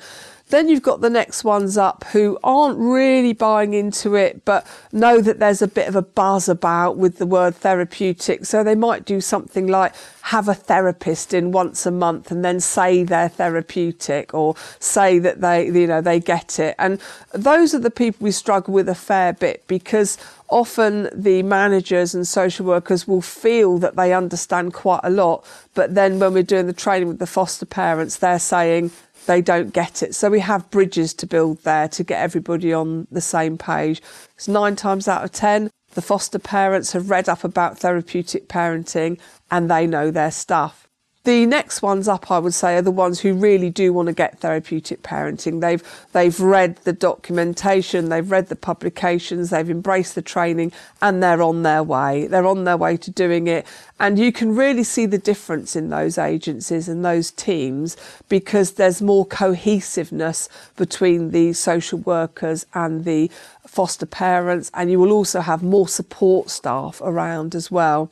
Then 0.49 0.69
you've 0.69 0.81
got 0.81 1.01
the 1.01 1.09
next 1.09 1.43
ones 1.43 1.77
up 1.77 2.05
who 2.13 2.39
aren't 2.41 2.79
really 2.79 3.33
buying 3.33 3.73
into 3.73 4.15
it, 4.15 4.45
but 4.45 4.65
know 4.93 5.19
that 5.19 5.39
there's 5.39 5.61
a 5.61 5.67
bit 5.67 5.89
of 5.89 5.95
a 5.95 6.01
buzz 6.01 6.47
about 6.47 6.95
with 6.95 7.17
the 7.17 7.25
word 7.25 7.55
therapeutic. 7.55 8.45
So 8.45 8.63
they 8.63 8.75
might 8.75 9.03
do 9.03 9.19
something 9.19 9.67
like 9.67 9.93
have 10.21 10.47
a 10.47 10.53
therapist 10.53 11.33
in 11.33 11.51
once 11.51 11.85
a 11.85 11.91
month 11.91 12.31
and 12.31 12.43
then 12.45 12.59
say 12.59 13.03
they're 13.03 13.29
therapeutic 13.29 14.33
or 14.33 14.55
say 14.79 15.19
that 15.19 15.41
they, 15.41 15.67
you 15.67 15.87
know, 15.87 16.01
they 16.01 16.19
get 16.19 16.59
it. 16.59 16.75
And 16.79 17.01
those 17.33 17.73
are 17.73 17.79
the 17.79 17.91
people 17.91 18.23
we 18.23 18.31
struggle 18.31 18.73
with 18.73 18.87
a 18.87 18.95
fair 18.95 19.33
bit 19.33 19.65
because 19.67 20.17
often 20.49 21.09
the 21.13 21.43
managers 21.43 22.15
and 22.15 22.27
social 22.27 22.65
workers 22.65 23.07
will 23.07 23.21
feel 23.21 23.77
that 23.79 23.95
they 23.97 24.13
understand 24.13 24.73
quite 24.73 25.01
a 25.03 25.09
lot. 25.09 25.45
But 25.73 25.95
then 25.95 26.19
when 26.19 26.33
we're 26.33 26.43
doing 26.43 26.67
the 26.67 26.73
training 26.73 27.07
with 27.09 27.19
the 27.19 27.27
foster 27.27 27.65
parents, 27.65 28.17
they're 28.17 28.39
saying, 28.39 28.91
they 29.27 29.41
don't 29.41 29.71
get 29.73 30.01
it. 30.01 30.15
So 30.15 30.29
we 30.29 30.39
have 30.39 30.71
bridges 30.71 31.13
to 31.15 31.27
build 31.27 31.63
there 31.63 31.87
to 31.89 32.03
get 32.03 32.21
everybody 32.21 32.73
on 32.73 33.07
the 33.11 33.21
same 33.21 33.57
page. 33.57 34.01
It's 34.35 34.47
nine 34.47 34.75
times 34.75 35.07
out 35.07 35.23
of 35.23 35.31
10, 35.31 35.69
the 35.93 36.01
foster 36.01 36.39
parents 36.39 36.93
have 36.93 37.09
read 37.09 37.29
up 37.29 37.43
about 37.43 37.79
therapeutic 37.79 38.47
parenting 38.49 39.19
and 39.51 39.69
they 39.69 39.85
know 39.85 40.11
their 40.11 40.31
stuff. 40.31 40.86
The 41.27 41.45
next 41.45 41.81
ones 41.81 42.07
up, 42.07 42.31
I 42.31 42.39
would 42.39 42.53
say, 42.53 42.77
are 42.77 42.81
the 42.81 42.89
ones 42.89 43.19
who 43.19 43.33
really 43.33 43.69
do 43.69 43.91
want 43.91 44.07
to 44.07 44.13
get 44.13 44.39
therapeutic 44.39 45.03
parenting. 45.03 45.59
They've 45.59 45.83
they've 46.13 46.39
read 46.39 46.77
the 46.85 46.93
documentation, 46.93 48.07
they've 48.07 48.31
read 48.31 48.47
the 48.47 48.55
publications, 48.55 49.49
they've 49.49 49.69
embraced 49.69 50.15
the 50.15 50.21
training, 50.21 50.71
and 51.01 51.21
they're 51.21 51.41
on 51.41 51.63
their 51.63 51.83
way. 51.83 52.27
They're 52.27 52.47
on 52.47 52.63
their 52.63 52.77
way 52.77 52.95
to 52.95 53.11
doing 53.11 53.47
it, 53.47 53.67
and 53.99 54.17
you 54.17 54.31
can 54.31 54.55
really 54.55 54.85
see 54.85 55.05
the 55.05 55.17
difference 55.17 55.75
in 55.75 55.89
those 55.89 56.17
agencies 56.17 56.87
and 56.87 57.03
those 57.03 57.31
teams 57.31 57.97
because 58.29 58.75
there's 58.75 59.01
more 59.01 59.25
cohesiveness 59.25 60.47
between 60.77 61.31
the 61.31 61.51
social 61.51 61.99
workers 61.99 62.65
and 62.73 63.03
the 63.03 63.29
foster 63.65 64.05
parents, 64.05 64.71
and 64.73 64.89
you 64.89 64.97
will 64.97 65.11
also 65.11 65.41
have 65.41 65.61
more 65.61 65.89
support 65.89 66.49
staff 66.49 67.01
around 67.01 67.53
as 67.53 67.69
well. 67.69 68.09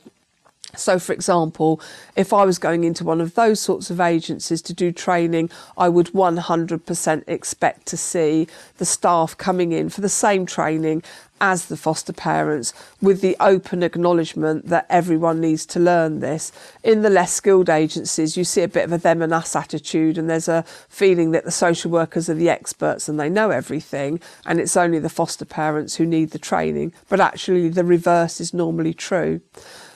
So, 0.76 0.98
for 0.98 1.12
example, 1.12 1.80
if 2.14 2.32
I 2.32 2.44
was 2.44 2.58
going 2.58 2.84
into 2.84 3.04
one 3.04 3.20
of 3.20 3.34
those 3.34 3.60
sorts 3.60 3.90
of 3.90 4.00
agencies 4.00 4.62
to 4.62 4.72
do 4.72 4.92
training, 4.92 5.50
I 5.76 5.88
would 5.88 6.08
100% 6.08 7.24
expect 7.26 7.86
to 7.86 7.96
see 7.96 8.46
the 8.78 8.84
staff 8.84 9.36
coming 9.36 9.72
in 9.72 9.88
for 9.88 10.00
the 10.00 10.08
same 10.08 10.46
training 10.46 11.02
as 11.40 11.66
the 11.66 11.76
foster 11.76 12.12
parents 12.12 12.72
with 13.02 13.20
the 13.20 13.36
open 13.40 13.82
acknowledgement 13.82 14.66
that 14.66 14.86
everyone 14.88 15.40
needs 15.40 15.66
to 15.66 15.78
learn 15.78 16.20
this. 16.20 16.50
In 16.82 17.02
the 17.02 17.10
less 17.10 17.32
skilled 17.32 17.68
agencies, 17.68 18.36
you 18.36 18.44
see 18.44 18.62
a 18.62 18.68
bit 18.68 18.84
of 18.84 18.92
a 18.92 18.98
them 18.98 19.20
and 19.20 19.32
us 19.32 19.54
attitude, 19.54 20.16
and 20.16 20.30
there's 20.30 20.48
a 20.48 20.64
feeling 20.88 21.32
that 21.32 21.44
the 21.44 21.50
social 21.50 21.90
workers 21.90 22.30
are 22.30 22.34
the 22.34 22.48
experts 22.48 23.08
and 23.08 23.20
they 23.20 23.28
know 23.28 23.50
everything, 23.50 24.20
and 24.46 24.58
it's 24.58 24.76
only 24.76 24.98
the 24.98 25.08
foster 25.08 25.44
parents 25.44 25.96
who 25.96 26.06
need 26.06 26.30
the 26.30 26.38
training. 26.38 26.92
But 27.08 27.20
actually, 27.20 27.68
the 27.68 27.84
reverse 27.84 28.40
is 28.40 28.54
normally 28.54 28.94
true. 28.94 29.40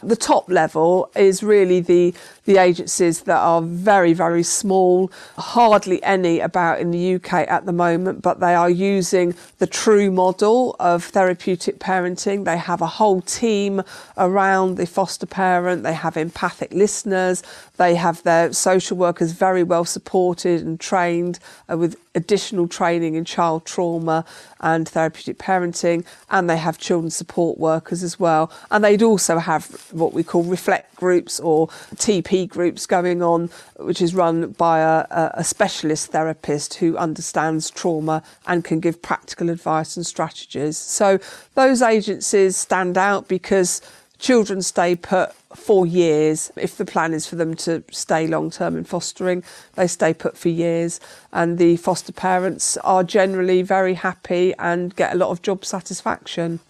The 0.02 0.16
top 0.16 0.49
level 0.49 1.11
is 1.14 1.42
really 1.42 1.80
the 1.80 2.14
the 2.50 2.57
agencies 2.57 3.23
that 3.23 3.38
are 3.38 3.62
very, 3.62 4.12
very 4.12 4.42
small, 4.42 5.12
hardly 5.38 6.02
any 6.02 6.40
about 6.40 6.80
in 6.80 6.90
the 6.90 7.14
UK 7.14 7.33
at 7.47 7.64
the 7.64 7.73
moment, 7.73 8.23
but 8.23 8.40
they 8.40 8.57
are 8.57 8.69
using 8.69 9.37
the 9.59 9.69
true 9.69 10.11
model 10.11 10.75
of 10.80 11.04
therapeutic 11.04 11.78
parenting. 11.78 12.45
They 12.45 12.57
have 12.57 12.80
a 12.80 12.87
whole 12.87 13.21
team 13.21 13.83
around 14.19 14.78
the 14.78 14.87
foster 14.87 15.26
parent, 15.26 15.85
they 15.85 15.92
have 15.92 16.16
empathic 16.16 16.73
listeners, 16.73 17.45
they 17.81 17.95
have 17.95 18.23
their 18.25 18.53
social 18.53 18.95
workers 18.95 19.33
very 19.33 19.63
well 19.63 19.87
supported 19.87 20.61
and 20.61 20.79
trained 20.79 21.39
uh, 21.71 21.79
with 21.79 21.97
additional 22.15 22.69
training 22.69 23.15
in 23.15 23.25
child 23.25 23.65
trauma 23.65 24.23
and 24.61 24.87
therapeutic 24.87 25.39
parenting, 25.39 26.05
and 26.29 26.51
they 26.51 26.59
have 26.59 26.77
children 26.77 27.11
support 27.11 27.57
workers 27.57 28.03
as 28.03 28.21
well. 28.21 28.53
And 28.71 28.85
they'd 28.85 29.03
also 29.03 29.39
have 29.39 29.65
what 29.93 30.13
we 30.13 30.23
call 30.23 30.43
reflect 30.43 30.95
groups 30.97 31.41
or 31.41 31.69
TP 31.97 32.47
groups 32.47 32.85
going 32.85 33.23
on, 33.23 33.49
which 33.77 34.03
is 34.03 34.15
run 34.15 34.51
by 34.51 34.81
a, 34.81 35.31
a 35.33 35.43
specialist 35.43 36.13
therapist 36.13 36.75
who 36.75 36.99
understands 36.99 37.71
trauma 37.71 38.23
and 38.47 38.63
can 38.63 38.81
give 38.81 39.01
practical 39.01 39.49
advice 39.49 39.97
and 39.97 40.05
strategies. 40.05 40.77
So 40.77 41.19
those 41.55 41.81
agencies 41.81 42.59
stand 42.59 42.99
out 42.99 43.27
because 43.27 43.81
children 44.19 44.61
stay 44.61 44.97
put 44.97 45.33
for 45.54 45.87
years. 45.87 46.52
If 46.57 46.76
the 46.76 46.85
plan 46.85 47.12
is 47.12 47.26
for 47.26 47.37
them 47.37 47.54
to 47.57 47.83
stay 47.90 48.26
long 48.26 48.50
term 48.50 48.76
in 48.76 48.85
fostering, 48.85 49.42
they 49.75 49.87
stay 49.87 50.14
put 50.14 50.37
for 50.37 50.49
years. 50.49 51.00
And 51.33 51.59
the 51.59 51.76
foster 51.76 52.12
parents 52.12 52.76
are 52.78 53.04
generally 53.04 53.62
very 53.62 53.95
happy 53.95 54.54
and 54.59 54.95
get 54.97 55.12
a 55.12 55.19
lot 55.19 55.30
of 55.30 55.42
job 55.42 55.64
satisfaction. 55.64 56.61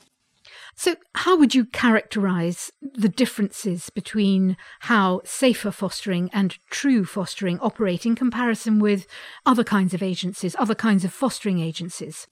So, 0.80 0.96
how 1.14 1.36
would 1.36 1.54
you 1.54 1.66
characterise 1.66 2.70
the 2.80 3.10
differences 3.10 3.90
between 3.90 4.56
how 4.80 5.20
safer 5.26 5.70
fostering 5.72 6.30
and 6.32 6.56
true 6.70 7.04
fostering 7.04 7.60
operate 7.60 8.06
in 8.06 8.14
comparison 8.14 8.78
with 8.78 9.06
other 9.44 9.62
kinds 9.62 9.92
of 9.92 10.02
agencies, 10.02 10.56
other 10.58 10.74
kinds 10.74 11.04
of 11.04 11.12
fostering 11.12 11.60
agencies? 11.60 12.26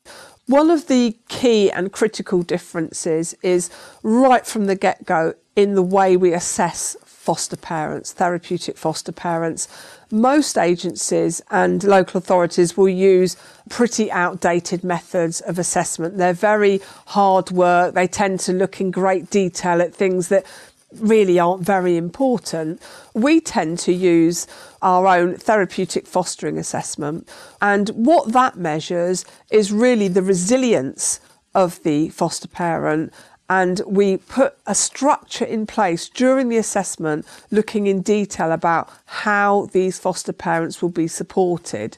One 0.46 0.70
of 0.70 0.86
the 0.86 1.18
key 1.28 1.70
and 1.70 1.92
critical 1.92 2.42
differences 2.42 3.34
is 3.42 3.68
right 4.02 4.46
from 4.46 4.64
the 4.64 4.76
get 4.76 5.04
go 5.04 5.34
in 5.58 5.74
the 5.74 5.82
way 5.82 6.16
we 6.16 6.32
assess 6.32 6.96
foster 7.04 7.56
parents, 7.56 8.12
therapeutic 8.12 8.78
foster 8.78 9.10
parents. 9.10 9.66
Most 10.12 10.56
agencies 10.56 11.42
and 11.50 11.82
local 11.82 12.18
authorities 12.18 12.76
will 12.76 12.88
use 12.88 13.36
pretty 13.68 14.08
outdated 14.12 14.84
methods 14.84 15.40
of 15.40 15.58
assessment. 15.58 16.16
They're 16.16 16.32
very 16.32 16.80
hard 17.06 17.50
work. 17.50 17.94
They 17.94 18.06
tend 18.06 18.38
to 18.46 18.52
look 18.52 18.80
in 18.80 18.92
great 18.92 19.30
detail 19.30 19.82
at 19.82 19.92
things 19.92 20.28
that 20.28 20.46
really 20.94 21.40
aren't 21.40 21.64
very 21.64 21.96
important. 21.96 22.80
We 23.12 23.40
tend 23.40 23.80
to 23.80 23.92
use 23.92 24.46
our 24.80 25.08
own 25.08 25.38
therapeutic 25.38 26.06
fostering 26.06 26.56
assessment. 26.56 27.28
And 27.60 27.88
what 27.88 28.30
that 28.32 28.56
measures 28.56 29.24
is 29.50 29.72
really 29.72 30.06
the 30.06 30.22
resilience 30.22 31.18
of 31.52 31.82
the 31.82 32.10
foster 32.10 32.46
parent 32.46 33.12
and 33.48 33.80
we 33.86 34.18
put 34.18 34.56
a 34.66 34.74
structure 34.74 35.44
in 35.44 35.66
place 35.66 36.08
during 36.08 36.48
the 36.48 36.58
assessment 36.58 37.26
looking 37.50 37.86
in 37.86 38.02
detail 38.02 38.52
about 38.52 38.90
how 39.06 39.68
these 39.72 39.98
foster 39.98 40.32
parents 40.32 40.82
will 40.82 40.90
be 40.90 41.08
supported. 41.08 41.96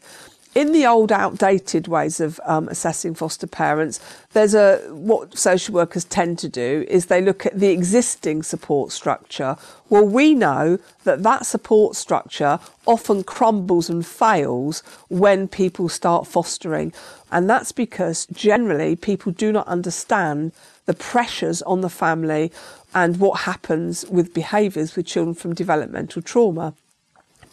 In 0.53 0.73
the 0.73 0.85
old 0.85 1.13
outdated 1.13 1.87
ways 1.87 2.19
of 2.19 2.41
um, 2.45 2.69
assessing 2.69 3.15
foster 3.15 3.47
parents 3.47 4.01
there's 4.33 4.55
a 4.55 4.79
what 4.91 5.39
social 5.39 5.75
workers 5.75 6.05
tend 6.05 6.39
to 6.41 6.49
do 6.49 6.85
is 6.89 7.07
they 7.07 7.21
look 7.21 7.47
at 7.47 7.59
the 7.59 7.69
existing 7.69 8.43
support 8.43 8.91
structure. 8.91 9.57
Well 9.89 10.07
we 10.07 10.35
know 10.35 10.79
that 11.05 11.23
that 11.23 11.47
support 11.47 11.95
structure 11.95 12.59
often 12.85 13.23
crumbles 13.23 13.89
and 13.89 14.05
fails 14.05 14.83
when 15.09 15.47
people 15.47 15.89
start 15.89 16.27
fostering. 16.27 16.93
And 17.31 17.49
that's 17.49 17.71
because 17.71 18.27
generally 18.27 18.97
people 18.97 19.31
do 19.31 19.53
not 19.53 19.69
understand 19.69 20.51
the 20.91 20.95
pressures 20.95 21.63
on 21.63 21.83
the 21.83 21.89
family 21.89 22.51
and 22.93 23.21
what 23.21 23.43
happens 23.43 24.05
with 24.07 24.35
behaviours 24.35 24.97
with 24.97 25.07
children 25.07 25.37
from 25.37 25.55
developmental 25.55 26.21
trauma 26.21 26.75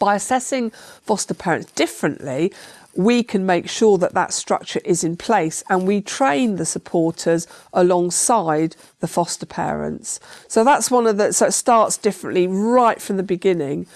by 0.00 0.16
assessing 0.16 0.70
foster 1.06 1.34
parents 1.34 1.70
differently 1.72 2.52
we 2.96 3.22
can 3.22 3.46
make 3.46 3.68
sure 3.68 3.96
that 3.96 4.12
that 4.14 4.32
structure 4.32 4.80
is 4.84 5.04
in 5.04 5.16
place 5.16 5.62
and 5.70 5.86
we 5.86 6.00
train 6.00 6.56
the 6.56 6.66
supporters 6.66 7.46
alongside 7.72 8.74
the 8.98 9.06
foster 9.06 9.46
parents. 9.46 10.18
So 10.48 10.64
that's 10.64 10.90
one 10.90 11.06
of 11.06 11.16
the, 11.16 11.32
so 11.32 11.46
it 11.46 11.52
starts 11.52 11.96
differently 11.96 12.48
right 12.48 13.00
from 13.00 13.16
the 13.16 13.22
beginning 13.22 13.86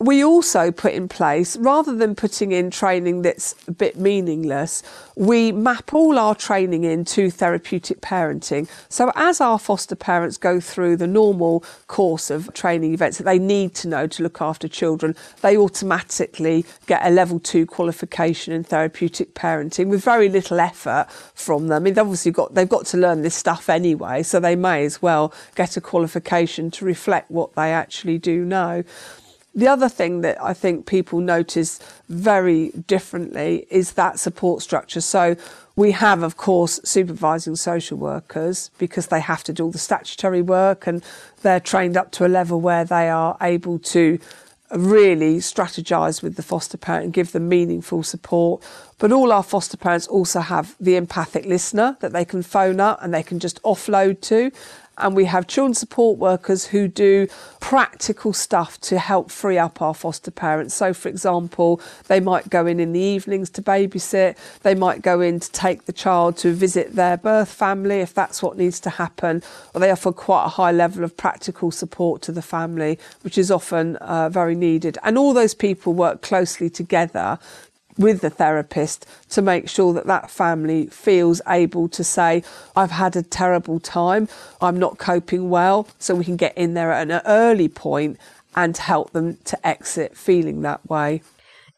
we 0.00 0.24
also 0.24 0.72
put 0.72 0.92
in 0.92 1.08
place, 1.08 1.56
rather 1.56 1.94
than 1.94 2.16
putting 2.16 2.50
in 2.50 2.68
training 2.68 3.22
that's 3.22 3.54
a 3.68 3.72
bit 3.72 3.96
meaningless, 3.96 4.82
we 5.14 5.52
map 5.52 5.94
all 5.94 6.18
our 6.18 6.34
training 6.34 6.82
into 6.82 7.30
therapeutic 7.30 8.00
parenting. 8.00 8.68
So, 8.88 9.12
as 9.14 9.40
our 9.40 9.56
foster 9.56 9.94
parents 9.94 10.36
go 10.36 10.58
through 10.58 10.96
the 10.96 11.06
normal 11.06 11.64
course 11.86 12.28
of 12.28 12.52
training 12.54 12.92
events 12.92 13.18
that 13.18 13.24
they 13.24 13.38
need 13.38 13.74
to 13.76 13.88
know 13.88 14.08
to 14.08 14.22
look 14.24 14.42
after 14.42 14.66
children, 14.66 15.14
they 15.42 15.56
automatically 15.56 16.66
get 16.86 17.06
a 17.06 17.10
level 17.10 17.38
two 17.38 17.64
qualification 17.64 18.52
in 18.52 18.64
therapeutic 18.64 19.34
parenting 19.34 19.88
with 19.88 20.02
very 20.02 20.28
little 20.28 20.58
effort 20.58 21.06
from 21.34 21.68
them. 21.68 21.82
I 21.82 21.84
mean, 21.84 21.94
they've 21.94 22.04
obviously 22.04 22.32
got 22.32 22.54
they've 22.54 22.68
got 22.68 22.86
to 22.86 22.96
learn 22.96 23.22
this 23.22 23.36
stuff 23.36 23.68
anyway, 23.68 24.24
so 24.24 24.40
they 24.40 24.56
may 24.56 24.84
as 24.84 25.00
well 25.00 25.32
get 25.54 25.76
a 25.76 25.80
qualification 25.80 26.72
to 26.72 26.84
reflect 26.84 27.30
what 27.30 27.54
they 27.54 27.72
actually 27.72 28.18
do 28.18 28.44
know. 28.44 28.82
The 29.54 29.68
other 29.68 29.88
thing 29.88 30.22
that 30.22 30.42
I 30.42 30.52
think 30.52 30.84
people 30.84 31.20
notice 31.20 31.78
very 32.08 32.70
differently 32.88 33.66
is 33.70 33.92
that 33.92 34.18
support 34.18 34.62
structure. 34.62 35.00
So 35.00 35.36
we 35.76 35.92
have, 35.92 36.22
of 36.22 36.36
course, 36.36 36.80
supervising 36.84 37.56
social 37.56 37.96
workers 37.96 38.70
because 38.78 39.08
they 39.08 39.20
have 39.20 39.44
to 39.44 39.52
do 39.52 39.64
all 39.64 39.70
the 39.70 39.78
statutory 39.78 40.42
work 40.42 40.86
and 40.88 41.04
they're 41.42 41.60
trained 41.60 41.96
up 41.96 42.10
to 42.12 42.26
a 42.26 42.28
level 42.28 42.60
where 42.60 42.84
they 42.84 43.08
are 43.08 43.36
able 43.40 43.78
to 43.78 44.18
really 44.72 45.36
strategize 45.36 46.22
with 46.22 46.36
the 46.36 46.42
foster 46.42 46.76
parent 46.76 47.04
and 47.04 47.12
give 47.12 47.32
them 47.32 47.48
meaningful 47.48 48.02
support. 48.02 48.62
But 48.98 49.12
all 49.12 49.30
our 49.30 49.42
foster 49.42 49.76
parents 49.76 50.06
also 50.08 50.40
have 50.40 50.74
the 50.80 50.96
empathic 50.96 51.44
listener 51.44 51.96
that 52.00 52.12
they 52.12 52.24
can 52.24 52.42
phone 52.42 52.80
up 52.80 52.98
and 53.02 53.14
they 53.14 53.22
can 53.22 53.38
just 53.38 53.62
offload 53.62 54.20
to 54.22 54.50
and 54.98 55.16
we 55.16 55.24
have 55.26 55.46
children 55.46 55.74
support 55.74 56.18
workers 56.18 56.66
who 56.66 56.88
do 56.88 57.26
practical 57.60 58.32
stuff 58.32 58.80
to 58.82 58.98
help 58.98 59.30
free 59.30 59.58
up 59.58 59.80
our 59.82 59.94
foster 59.94 60.30
parents. 60.30 60.74
So, 60.74 60.92
for 60.94 61.08
example, 61.08 61.80
they 62.08 62.20
might 62.20 62.50
go 62.50 62.66
in 62.66 62.80
in 62.80 62.92
the 62.92 63.00
evenings 63.00 63.50
to 63.50 63.62
babysit, 63.62 64.36
they 64.62 64.74
might 64.74 65.02
go 65.02 65.20
in 65.20 65.40
to 65.40 65.50
take 65.52 65.86
the 65.86 65.92
child 65.92 66.36
to 66.38 66.52
visit 66.52 66.94
their 66.94 67.16
birth 67.16 67.50
family 67.50 68.00
if 68.00 68.14
that's 68.14 68.42
what 68.42 68.56
needs 68.56 68.80
to 68.80 68.90
happen, 68.90 69.42
or 69.74 69.80
they 69.80 69.90
offer 69.90 70.12
quite 70.12 70.44
a 70.44 70.48
high 70.48 70.72
level 70.72 71.04
of 71.04 71.16
practical 71.16 71.70
support 71.70 72.22
to 72.22 72.32
the 72.32 72.42
family, 72.42 72.98
which 73.22 73.38
is 73.38 73.50
often 73.50 73.96
uh, 73.96 74.28
very 74.28 74.54
needed. 74.54 74.98
And 75.02 75.18
all 75.18 75.32
those 75.32 75.54
people 75.54 75.94
work 75.94 76.22
closely 76.22 76.70
together 76.70 77.38
with 77.98 78.20
the 78.20 78.30
therapist 78.30 79.06
to 79.30 79.42
make 79.42 79.68
sure 79.68 79.92
that 79.92 80.06
that 80.06 80.30
family 80.30 80.86
feels 80.86 81.40
able 81.48 81.88
to 81.88 82.04
say, 82.04 82.42
I've 82.74 82.90
had 82.90 83.16
a 83.16 83.22
terrible 83.22 83.80
time, 83.80 84.28
I'm 84.60 84.78
not 84.78 84.98
coping 84.98 85.50
well, 85.50 85.88
so 85.98 86.14
we 86.14 86.24
can 86.24 86.36
get 86.36 86.56
in 86.56 86.74
there 86.74 86.92
at 86.92 87.10
an 87.10 87.20
early 87.24 87.68
point 87.68 88.18
and 88.56 88.76
help 88.76 89.12
them 89.12 89.38
to 89.44 89.66
exit 89.66 90.16
feeling 90.16 90.62
that 90.62 90.88
way. 90.88 91.22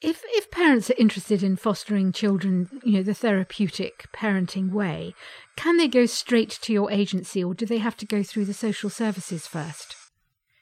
If 0.02 0.22
if 0.26 0.50
parents 0.50 0.90
are 0.90 0.94
interested 0.98 1.42
in 1.42 1.57
fostering 1.57 2.12
children, 2.12 2.68
you 2.85 2.92
know, 2.92 3.02
the 3.02 3.14
therapeutic 3.14 4.05
parenting 4.14 4.70
way, 4.70 5.14
can 5.57 5.79
they 5.79 5.88
go 5.88 6.05
straight 6.05 6.50
to 6.62 6.72
your 6.72 6.90
agency 6.90 7.42
or 7.42 7.55
do 7.55 7.64
they 7.64 7.79
have 7.79 7.96
to 7.98 8.07
go 8.07 8.22
through 8.22 8.44
the 8.44 8.55
social 8.55 8.90
services 8.90 9.46
first? 9.46 9.96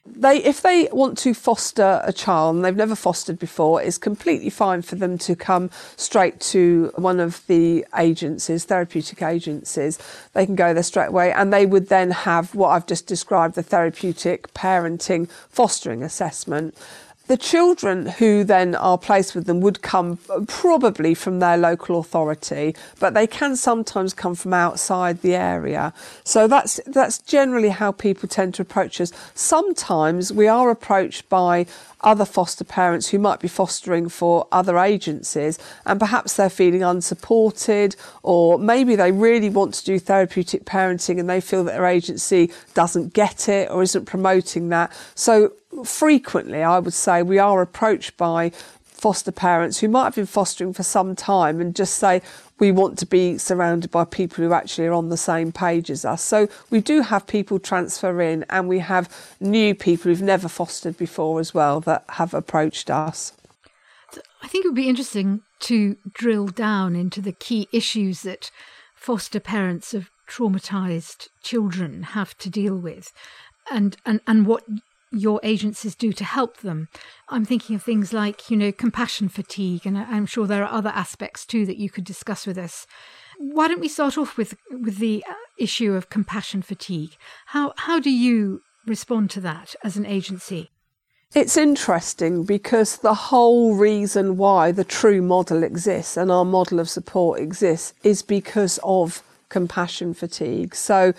They 0.06 0.36
if 0.44 0.60
they 0.60 0.88
want 0.92 1.16
to 1.18 1.32
foster 1.32 2.02
a 2.04 2.12
child 2.12 2.56
and 2.56 2.64
they've 2.64 2.76
never 2.76 2.94
fostered 2.94 3.38
before 3.38 3.80
it's 3.80 3.96
completely 3.96 4.50
fine 4.50 4.82
for 4.82 4.96
them 4.96 5.16
to 5.16 5.34
come 5.34 5.70
straight 5.96 6.38
to 6.40 6.92
one 6.96 7.20
of 7.20 7.46
the 7.46 7.86
agencies 7.96 8.64
therapeutic 8.64 9.22
agencies. 9.22 9.98
They 10.34 10.44
can 10.44 10.56
go 10.56 10.74
there 10.74 10.82
straight 10.82 11.08
away 11.08 11.32
and 11.32 11.52
they 11.52 11.64
would 11.64 11.88
then 11.88 12.10
have 12.10 12.54
what 12.54 12.68
I've 12.68 12.86
just 12.86 13.06
described 13.06 13.54
the 13.54 13.62
therapeutic 13.62 14.52
parenting 14.52 15.28
fostering 15.48 16.02
assessment 16.02 16.76
the 17.26 17.36
children 17.36 18.06
who 18.06 18.44
then 18.44 18.74
are 18.74 18.98
placed 18.98 19.34
with 19.34 19.46
them 19.46 19.60
would 19.60 19.80
come 19.82 20.18
probably 20.46 21.14
from 21.14 21.38
their 21.38 21.56
local 21.56 21.98
authority, 21.98 22.74
but 23.00 23.14
they 23.14 23.26
can 23.26 23.56
sometimes 23.56 24.12
come 24.12 24.34
from 24.34 24.52
outside 24.52 25.22
the 25.22 25.34
area. 25.34 25.92
So 26.24 26.46
that's 26.46 26.80
that's 26.86 27.18
generally 27.18 27.70
how 27.70 27.92
people 27.92 28.28
tend 28.28 28.54
to 28.54 28.62
approach 28.62 29.00
us. 29.00 29.12
Sometimes 29.34 30.32
we 30.32 30.48
are 30.48 30.70
approached 30.70 31.28
by 31.28 31.66
other 32.04 32.26
foster 32.26 32.64
parents 32.64 33.08
who 33.08 33.18
might 33.18 33.40
be 33.40 33.48
fostering 33.48 34.08
for 34.08 34.46
other 34.52 34.78
agencies 34.78 35.58
and 35.86 35.98
perhaps 35.98 36.36
they're 36.36 36.50
feeling 36.50 36.82
unsupported 36.82 37.96
or 38.22 38.58
maybe 38.58 38.94
they 38.94 39.10
really 39.10 39.48
want 39.48 39.72
to 39.72 39.84
do 39.84 39.98
therapeutic 39.98 40.64
parenting 40.64 41.18
and 41.18 41.30
they 41.30 41.40
feel 41.40 41.64
that 41.64 41.72
their 41.72 41.86
agency 41.86 42.52
doesn't 42.74 43.14
get 43.14 43.48
it 43.48 43.70
or 43.70 43.82
isn't 43.82 44.04
promoting 44.04 44.68
that. 44.68 44.92
So 45.14 45.54
frequently, 45.86 46.62
I 46.62 46.78
would 46.78 46.94
say, 46.94 47.22
we 47.22 47.38
are 47.38 47.62
approached 47.62 48.16
by 48.16 48.50
foster 49.04 49.32
parents 49.32 49.80
who 49.80 49.88
might 49.88 50.04
have 50.04 50.14
been 50.14 50.24
fostering 50.24 50.72
for 50.72 50.82
some 50.82 51.14
time 51.14 51.60
and 51.60 51.76
just 51.76 51.96
say, 51.96 52.22
we 52.58 52.72
want 52.72 52.98
to 52.98 53.06
be 53.06 53.36
surrounded 53.36 53.90
by 53.90 54.04
people 54.04 54.42
who 54.42 54.52
actually 54.52 54.86
are 54.86 54.92
on 54.92 55.08
the 55.10 55.16
same 55.16 55.52
page 55.52 55.90
as 55.90 56.04
us. 56.04 56.22
So 56.22 56.48
we 56.70 56.80
do 56.80 57.02
have 57.02 57.26
people 57.26 57.58
transfer 57.58 58.22
in 58.22 58.46
and 58.48 58.68
we 58.68 58.78
have 58.78 59.14
new 59.40 59.74
people 59.74 60.04
who've 60.10 60.22
never 60.22 60.48
fostered 60.48 60.96
before 60.96 61.40
as 61.40 61.52
well 61.52 61.80
that 61.80 62.04
have 62.10 62.32
approached 62.32 62.88
us. 62.88 63.32
I 64.42 64.48
think 64.48 64.64
it 64.64 64.68
would 64.68 64.76
be 64.76 64.88
interesting 64.88 65.42
to 65.60 65.96
drill 66.12 66.46
down 66.46 66.94
into 66.94 67.20
the 67.20 67.32
key 67.32 67.68
issues 67.72 68.22
that 68.22 68.50
foster 68.94 69.40
parents 69.40 69.92
of 69.92 70.08
traumatized 70.28 71.28
children 71.42 72.02
have 72.02 72.38
to 72.38 72.48
deal 72.48 72.76
with 72.76 73.12
and, 73.70 73.96
and, 74.06 74.20
and 74.26 74.46
what 74.46 74.64
your 75.14 75.40
agencies 75.42 75.94
do 75.94 76.12
to 76.12 76.24
help 76.24 76.58
them. 76.58 76.88
I'm 77.28 77.44
thinking 77.44 77.76
of 77.76 77.82
things 77.82 78.12
like, 78.12 78.50
you 78.50 78.56
know, 78.56 78.72
compassion 78.72 79.28
fatigue, 79.28 79.86
and 79.86 79.96
I'm 79.96 80.26
sure 80.26 80.46
there 80.46 80.64
are 80.64 80.72
other 80.72 80.90
aspects 80.90 81.46
too 81.46 81.66
that 81.66 81.76
you 81.76 81.90
could 81.90 82.04
discuss 82.04 82.46
with 82.46 82.58
us. 82.58 82.86
Why 83.38 83.68
don't 83.68 83.80
we 83.80 83.88
start 83.88 84.18
off 84.18 84.36
with 84.36 84.54
with 84.70 84.98
the 84.98 85.24
uh, 85.28 85.34
issue 85.58 85.94
of 85.94 86.10
compassion 86.10 86.62
fatigue? 86.62 87.16
How 87.46 87.72
how 87.76 87.98
do 87.98 88.10
you 88.10 88.62
respond 88.86 89.30
to 89.30 89.40
that 89.40 89.74
as 89.82 89.96
an 89.96 90.06
agency? 90.06 90.70
It's 91.34 91.56
interesting 91.56 92.44
because 92.44 92.98
the 92.98 93.14
whole 93.14 93.74
reason 93.74 94.36
why 94.36 94.70
the 94.70 94.84
true 94.84 95.20
model 95.20 95.64
exists 95.64 96.16
and 96.16 96.30
our 96.30 96.44
model 96.44 96.78
of 96.78 96.88
support 96.88 97.40
exists 97.40 97.92
is 98.04 98.22
because 98.22 98.78
of 98.84 99.20
compassion 99.48 100.14
fatigue. 100.14 100.76
So 100.76 101.12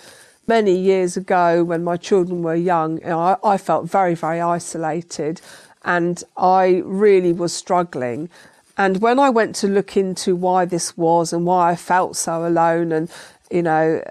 many 0.46 0.76
years 0.76 1.16
ago 1.16 1.64
when 1.64 1.84
my 1.84 1.96
children 1.96 2.42
were 2.42 2.54
young, 2.54 2.98
you 3.00 3.08
know, 3.08 3.18
I, 3.18 3.36
I 3.42 3.58
felt 3.58 3.90
very, 3.90 4.14
very 4.14 4.40
isolated 4.40 5.40
and 5.84 6.22
I 6.36 6.82
really 6.84 7.32
was 7.32 7.52
struggling. 7.52 8.28
And 8.76 9.00
when 9.00 9.18
I 9.18 9.30
went 9.30 9.54
to 9.56 9.68
look 9.68 9.96
into 9.96 10.36
why 10.36 10.64
this 10.64 10.96
was 10.96 11.32
and 11.32 11.46
why 11.46 11.70
I 11.70 11.76
felt 11.76 12.16
so 12.16 12.46
alone, 12.46 12.92
and 12.92 13.10
you 13.50 13.62
know, 13.62 14.02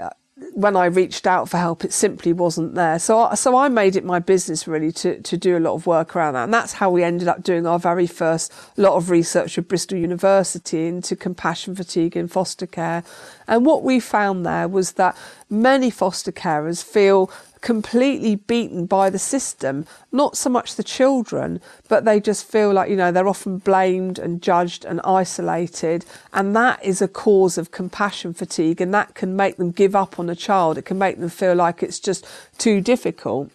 when 0.56 0.78
I 0.78 0.86
reached 0.86 1.28
out 1.28 1.50
for 1.50 1.58
help, 1.58 1.84
it 1.84 1.92
simply 1.92 2.32
wasn't 2.32 2.76
there. 2.76 2.98
So, 2.98 3.30
so 3.36 3.58
I 3.58 3.68
made 3.68 3.98
it 3.98 4.06
my 4.06 4.20
business 4.20 4.70
really 4.70 4.94
to, 4.94 5.22
to 5.22 5.36
do 5.36 5.58
a 5.58 5.60
lot 5.60 5.74
of 5.74 5.86
work 5.86 6.16
around 6.16 6.36
that. 6.36 6.46
And 6.46 6.54
that's 6.54 6.72
how 6.72 6.90
we 6.90 7.04
ended 7.04 7.28
up 7.28 7.44
doing 7.44 7.68
our 7.68 7.78
very 7.78 8.08
first 8.08 8.54
lot 8.78 8.94
of 8.94 9.10
research 9.10 9.58
with 9.58 9.68
Bristol 9.68 9.98
University 9.98 10.88
into 10.88 11.18
compassion 11.18 11.76
fatigue 11.76 12.16
in 12.16 12.30
foster 12.30 12.66
care. 12.66 13.04
And 13.50 13.66
what 13.66 13.84
we 13.84 14.00
found 14.00 14.46
there 14.46 14.70
was 14.70 14.94
that 14.94 15.18
many 15.50 15.90
foster 15.90 16.32
carers 16.32 16.82
feel 16.82 17.30
completely 17.66 18.36
beaten 18.36 18.86
by 18.86 19.10
the 19.10 19.18
system, 19.18 19.88
not 20.12 20.38
so 20.38 20.52
much 20.52 20.76
the 20.76 20.84
children, 20.84 21.60
but 21.90 22.06
they 22.06 22.20
just 22.20 22.48
feel 22.48 22.72
like, 22.72 22.92
you 22.92 22.96
know, 22.96 23.12
they're 23.12 23.28
often 23.28 23.58
blamed 23.58 24.20
and 24.20 24.40
judged 24.40 24.86
and 24.86 25.02
isolated. 25.04 26.06
And 26.32 26.56
that 26.56 26.86
is 26.86 27.02
a 27.02 27.08
cause 27.08 27.58
of 27.58 27.72
compassion 27.72 28.36
fatigue, 28.36 28.82
and 28.82 28.94
that 28.94 29.16
can 29.16 29.36
make 29.36 29.58
them 29.58 29.72
give 29.72 29.96
up 29.96 30.20
on 30.20 30.30
a 30.30 30.36
child. 30.36 30.78
It 30.78 30.86
can 30.86 31.00
make 31.00 31.20
them 31.20 31.30
feel 31.30 31.56
like 31.56 31.82
it's 31.82 32.00
just 32.00 32.24
too 32.60 32.82
difficult. 32.82 33.50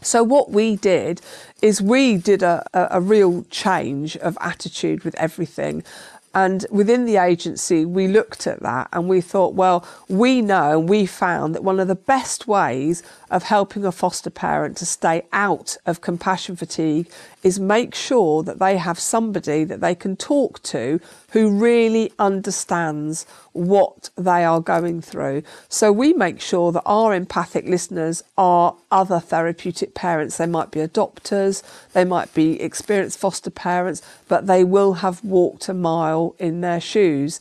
So 0.00 0.22
what 0.22 0.50
we 0.50 0.76
did 0.76 1.20
is 1.60 1.82
we 1.82 2.16
did 2.16 2.42
a, 2.42 2.66
a, 2.72 2.88
a, 2.92 3.00
real 3.00 3.44
change 3.50 4.16
of 4.18 4.36
attitude 4.40 5.04
with 5.04 5.14
everything. 5.14 5.84
And 6.34 6.66
within 6.68 7.04
the 7.04 7.16
agency, 7.16 7.84
we 7.84 8.08
looked 8.08 8.48
at 8.48 8.60
that 8.60 8.88
and 8.92 9.08
we 9.08 9.20
thought, 9.20 9.54
well, 9.54 9.86
we 10.08 10.42
know 10.42 10.80
and 10.80 10.88
we 10.88 11.06
found 11.06 11.54
that 11.54 11.62
one 11.62 11.78
of 11.78 11.86
the 11.86 11.94
best 11.94 12.48
ways 12.48 13.04
of 13.34 13.42
helping 13.42 13.84
a 13.84 13.90
foster 13.90 14.30
parent 14.30 14.76
to 14.76 14.86
stay 14.86 15.20
out 15.32 15.76
of 15.86 16.00
compassion 16.00 16.54
fatigue 16.54 17.10
is 17.42 17.58
make 17.58 17.92
sure 17.92 18.44
that 18.44 18.60
they 18.60 18.76
have 18.76 18.96
somebody 18.96 19.64
that 19.64 19.80
they 19.80 19.92
can 19.92 20.16
talk 20.16 20.62
to 20.62 21.00
who 21.32 21.50
really 21.50 22.12
understands 22.16 23.26
what 23.52 24.08
they 24.16 24.44
are 24.44 24.60
going 24.60 25.02
through. 25.02 25.42
So 25.68 25.90
we 25.90 26.12
make 26.12 26.40
sure 26.40 26.70
that 26.70 26.84
our 26.86 27.12
empathic 27.12 27.66
listeners 27.66 28.22
are 28.38 28.76
other 28.92 29.18
therapeutic 29.18 29.94
parents. 29.94 30.36
They 30.36 30.46
might 30.46 30.70
be 30.70 30.78
adopters, 30.78 31.64
they 31.92 32.04
might 32.04 32.32
be 32.34 32.62
experienced 32.62 33.18
foster 33.18 33.50
parents, 33.50 34.00
but 34.28 34.46
they 34.46 34.62
will 34.62 34.94
have 34.94 35.24
walked 35.24 35.68
a 35.68 35.74
mile 35.74 36.36
in 36.38 36.60
their 36.60 36.80
shoes. 36.80 37.40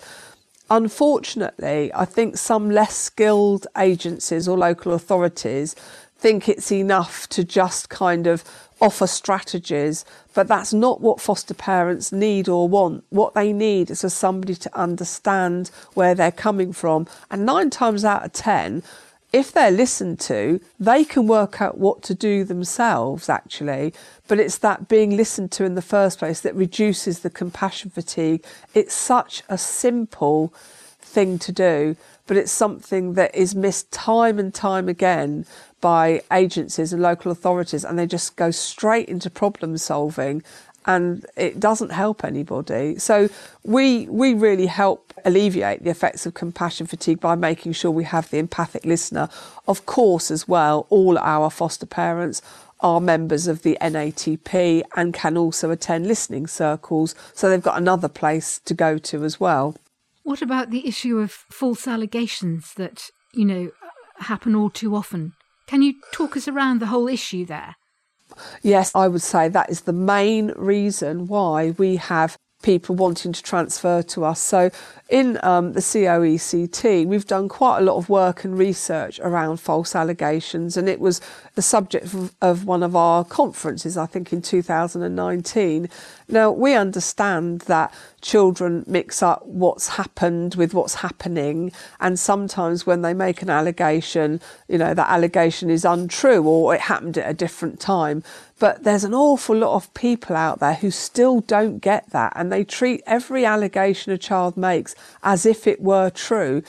Unfortunately, 0.73 1.91
I 1.93 2.03
think 2.03 2.35
some 2.35 2.71
less 2.71 2.95
skilled 2.95 3.67
agencies 3.77 4.47
or 4.47 4.57
local 4.57 4.91
authorities 4.93 5.75
think 6.17 6.49
it's 6.49 6.71
enough 6.71 7.29
to 7.29 7.43
just 7.43 7.89
kind 7.89 8.25
of 8.25 8.43
offer 8.81 9.05
strategies, 9.05 10.03
but 10.33 10.47
that's 10.47 10.73
not 10.73 10.99
what 10.99 11.21
foster 11.21 11.53
parents 11.53 12.11
need 12.11 12.49
or 12.49 12.67
want. 12.67 13.03
What 13.11 13.35
they 13.35 13.53
need 13.53 13.91
is 13.91 14.01
for 14.01 14.09
somebody 14.09 14.55
to 14.55 14.75
understand 14.75 15.69
where 15.93 16.15
they're 16.15 16.31
coming 16.31 16.73
from. 16.73 17.05
And 17.29 17.45
nine 17.45 17.69
times 17.69 18.03
out 18.03 18.25
of 18.25 18.33
ten, 18.33 18.81
if 19.33 19.51
they're 19.51 19.71
listened 19.71 20.19
to, 20.21 20.61
they 20.79 21.03
can 21.03 21.25
work 21.25 21.59
out 21.59 21.79
what 21.79 22.03
to 22.03 22.13
do 22.13 22.43
themselves, 22.43 23.27
actually. 23.27 23.93
But 24.27 24.39
it's 24.39 24.59
that 24.59 24.87
being 24.87 25.17
listened 25.17 25.51
to 25.53 25.65
in 25.65 25.73
the 25.73 25.81
first 25.81 26.19
place 26.19 26.39
that 26.41 26.55
reduces 26.55 27.19
the 27.19 27.31
compassion 27.31 27.89
fatigue. 27.89 28.45
It's 28.75 28.93
such 28.93 29.41
a 29.49 29.57
simple 29.57 30.53
thing 30.99 31.39
to 31.39 31.51
do, 31.51 31.97
but 32.27 32.37
it's 32.37 32.51
something 32.51 33.15
that 33.15 33.33
is 33.35 33.55
missed 33.55 33.91
time 33.91 34.37
and 34.37 34.53
time 34.53 34.87
again 34.87 35.45
by 35.81 36.21
agencies 36.31 36.93
and 36.93 37.01
local 37.01 37.31
authorities, 37.31 37.83
and 37.83 37.97
they 37.97 38.07
just 38.07 38.35
go 38.35 38.51
straight 38.51 39.09
into 39.09 39.29
problem 39.29 39.77
solving 39.77 40.43
and 40.85 41.25
it 41.35 41.59
doesn't 41.59 41.91
help 41.91 42.23
anybody. 42.23 42.97
So 42.99 43.29
we 43.63 44.07
we 44.07 44.33
really 44.33 44.67
help 44.67 45.13
alleviate 45.25 45.83
the 45.83 45.89
effects 45.89 46.25
of 46.25 46.33
compassion 46.33 46.87
fatigue 46.87 47.19
by 47.19 47.35
making 47.35 47.73
sure 47.73 47.91
we 47.91 48.03
have 48.03 48.29
the 48.29 48.37
empathic 48.37 48.85
listener. 48.85 49.29
Of 49.67 49.85
course, 49.85 50.31
as 50.31 50.47
well, 50.47 50.85
all 50.89 51.17
our 51.17 51.49
foster 51.49 51.85
parents 51.85 52.41
are 52.81 52.99
members 52.99 53.47
of 53.47 53.61
the 53.61 53.77
NATP 53.79 54.83
and 54.95 55.13
can 55.13 55.37
also 55.37 55.71
attend 55.71 56.05
listening 56.05 56.47
circles, 56.47 57.15
so 57.33 57.49
they've 57.49 57.63
got 57.63 57.77
another 57.77 58.09
place 58.09 58.59
to 58.65 58.73
go 58.73 58.97
to 58.97 59.23
as 59.23 59.39
well. 59.39 59.75
What 60.23 60.41
about 60.41 60.69
the 60.69 60.87
issue 60.87 61.19
of 61.19 61.31
false 61.31 61.87
allegations 61.87 62.73
that, 62.75 63.09
you 63.33 63.45
know, 63.45 63.71
happen 64.19 64.55
all 64.55 64.69
too 64.69 64.95
often? 64.95 65.33
Can 65.67 65.81
you 65.81 65.95
talk 66.11 66.35
us 66.35 66.47
around 66.47 66.79
the 66.79 66.87
whole 66.87 67.07
issue 67.07 67.45
there? 67.45 67.75
Yes, 68.61 68.91
I 68.95 69.07
would 69.07 69.21
say 69.21 69.47
that 69.49 69.69
is 69.69 69.81
the 69.81 69.93
main 69.93 70.53
reason 70.55 71.27
why 71.27 71.71
we 71.71 71.97
have 71.97 72.37
people 72.63 72.95
wanting 72.95 73.33
to 73.33 73.43
transfer 73.43 74.01
to 74.01 74.25
us. 74.25 74.41
So, 74.41 74.71
in 75.09 75.37
um, 75.43 75.73
the 75.73 75.81
COECT, 75.81 77.05
we've 77.05 77.27
done 77.27 77.47
quite 77.47 77.79
a 77.79 77.81
lot 77.81 77.97
of 77.97 78.09
work 78.09 78.43
and 78.43 78.57
research 78.57 79.19
around 79.19 79.57
false 79.57 79.95
allegations, 79.95 80.75
and 80.75 80.89
it 80.89 80.99
was 80.99 81.21
the 81.53 81.61
subject 81.61 82.05
of, 82.05 82.33
of 82.41 82.65
one 82.65 82.81
of 82.81 82.95
our 82.95 83.23
conferences, 83.23 83.95
I 83.95 84.07
think, 84.07 84.33
in 84.33 84.41
2019. 84.41 85.89
Now, 86.33 86.49
we 86.49 86.73
understand 86.73 87.61
that 87.61 87.93
children 88.21 88.83
mix 88.87 89.21
up 89.21 89.45
what's 89.45 89.89
happened 89.89 90.55
with 90.55 90.73
what's 90.73 90.95
happening, 90.95 91.71
and 91.99 92.17
sometimes 92.17 92.87
when 92.87 93.03
they 93.03 93.13
make 93.13 93.43
an 93.43 93.51
allegation, 93.51 94.41
you 94.67 94.79
know, 94.79 94.95
that 94.95 95.11
allegation 95.11 95.69
is 95.69 95.85
untrue 95.85 96.41
or 96.41 96.73
it 96.73 96.81
happened 96.81 97.19
at 97.19 97.29
a 97.29 97.35
different 97.35 97.79
time. 97.79 98.23
But 98.57 98.83
there's 98.83 99.03
an 99.03 99.13
awful 99.13 99.55
lot 99.55 99.75
of 99.75 99.93
people 99.93 100.35
out 100.35 100.59
there 100.59 100.73
who 100.73 100.89
still 100.89 101.41
don't 101.41 101.77
get 101.77 102.09
that, 102.09 102.33
and 102.35 102.51
they 102.51 102.63
treat 102.63 103.03
every 103.05 103.45
allegation 103.45 104.11
a 104.11 104.17
child 104.17 104.57
makes 104.57 104.95
as 105.21 105.45
if 105.45 105.67
it 105.67 105.81
were 105.81 106.09
true. 106.09 106.63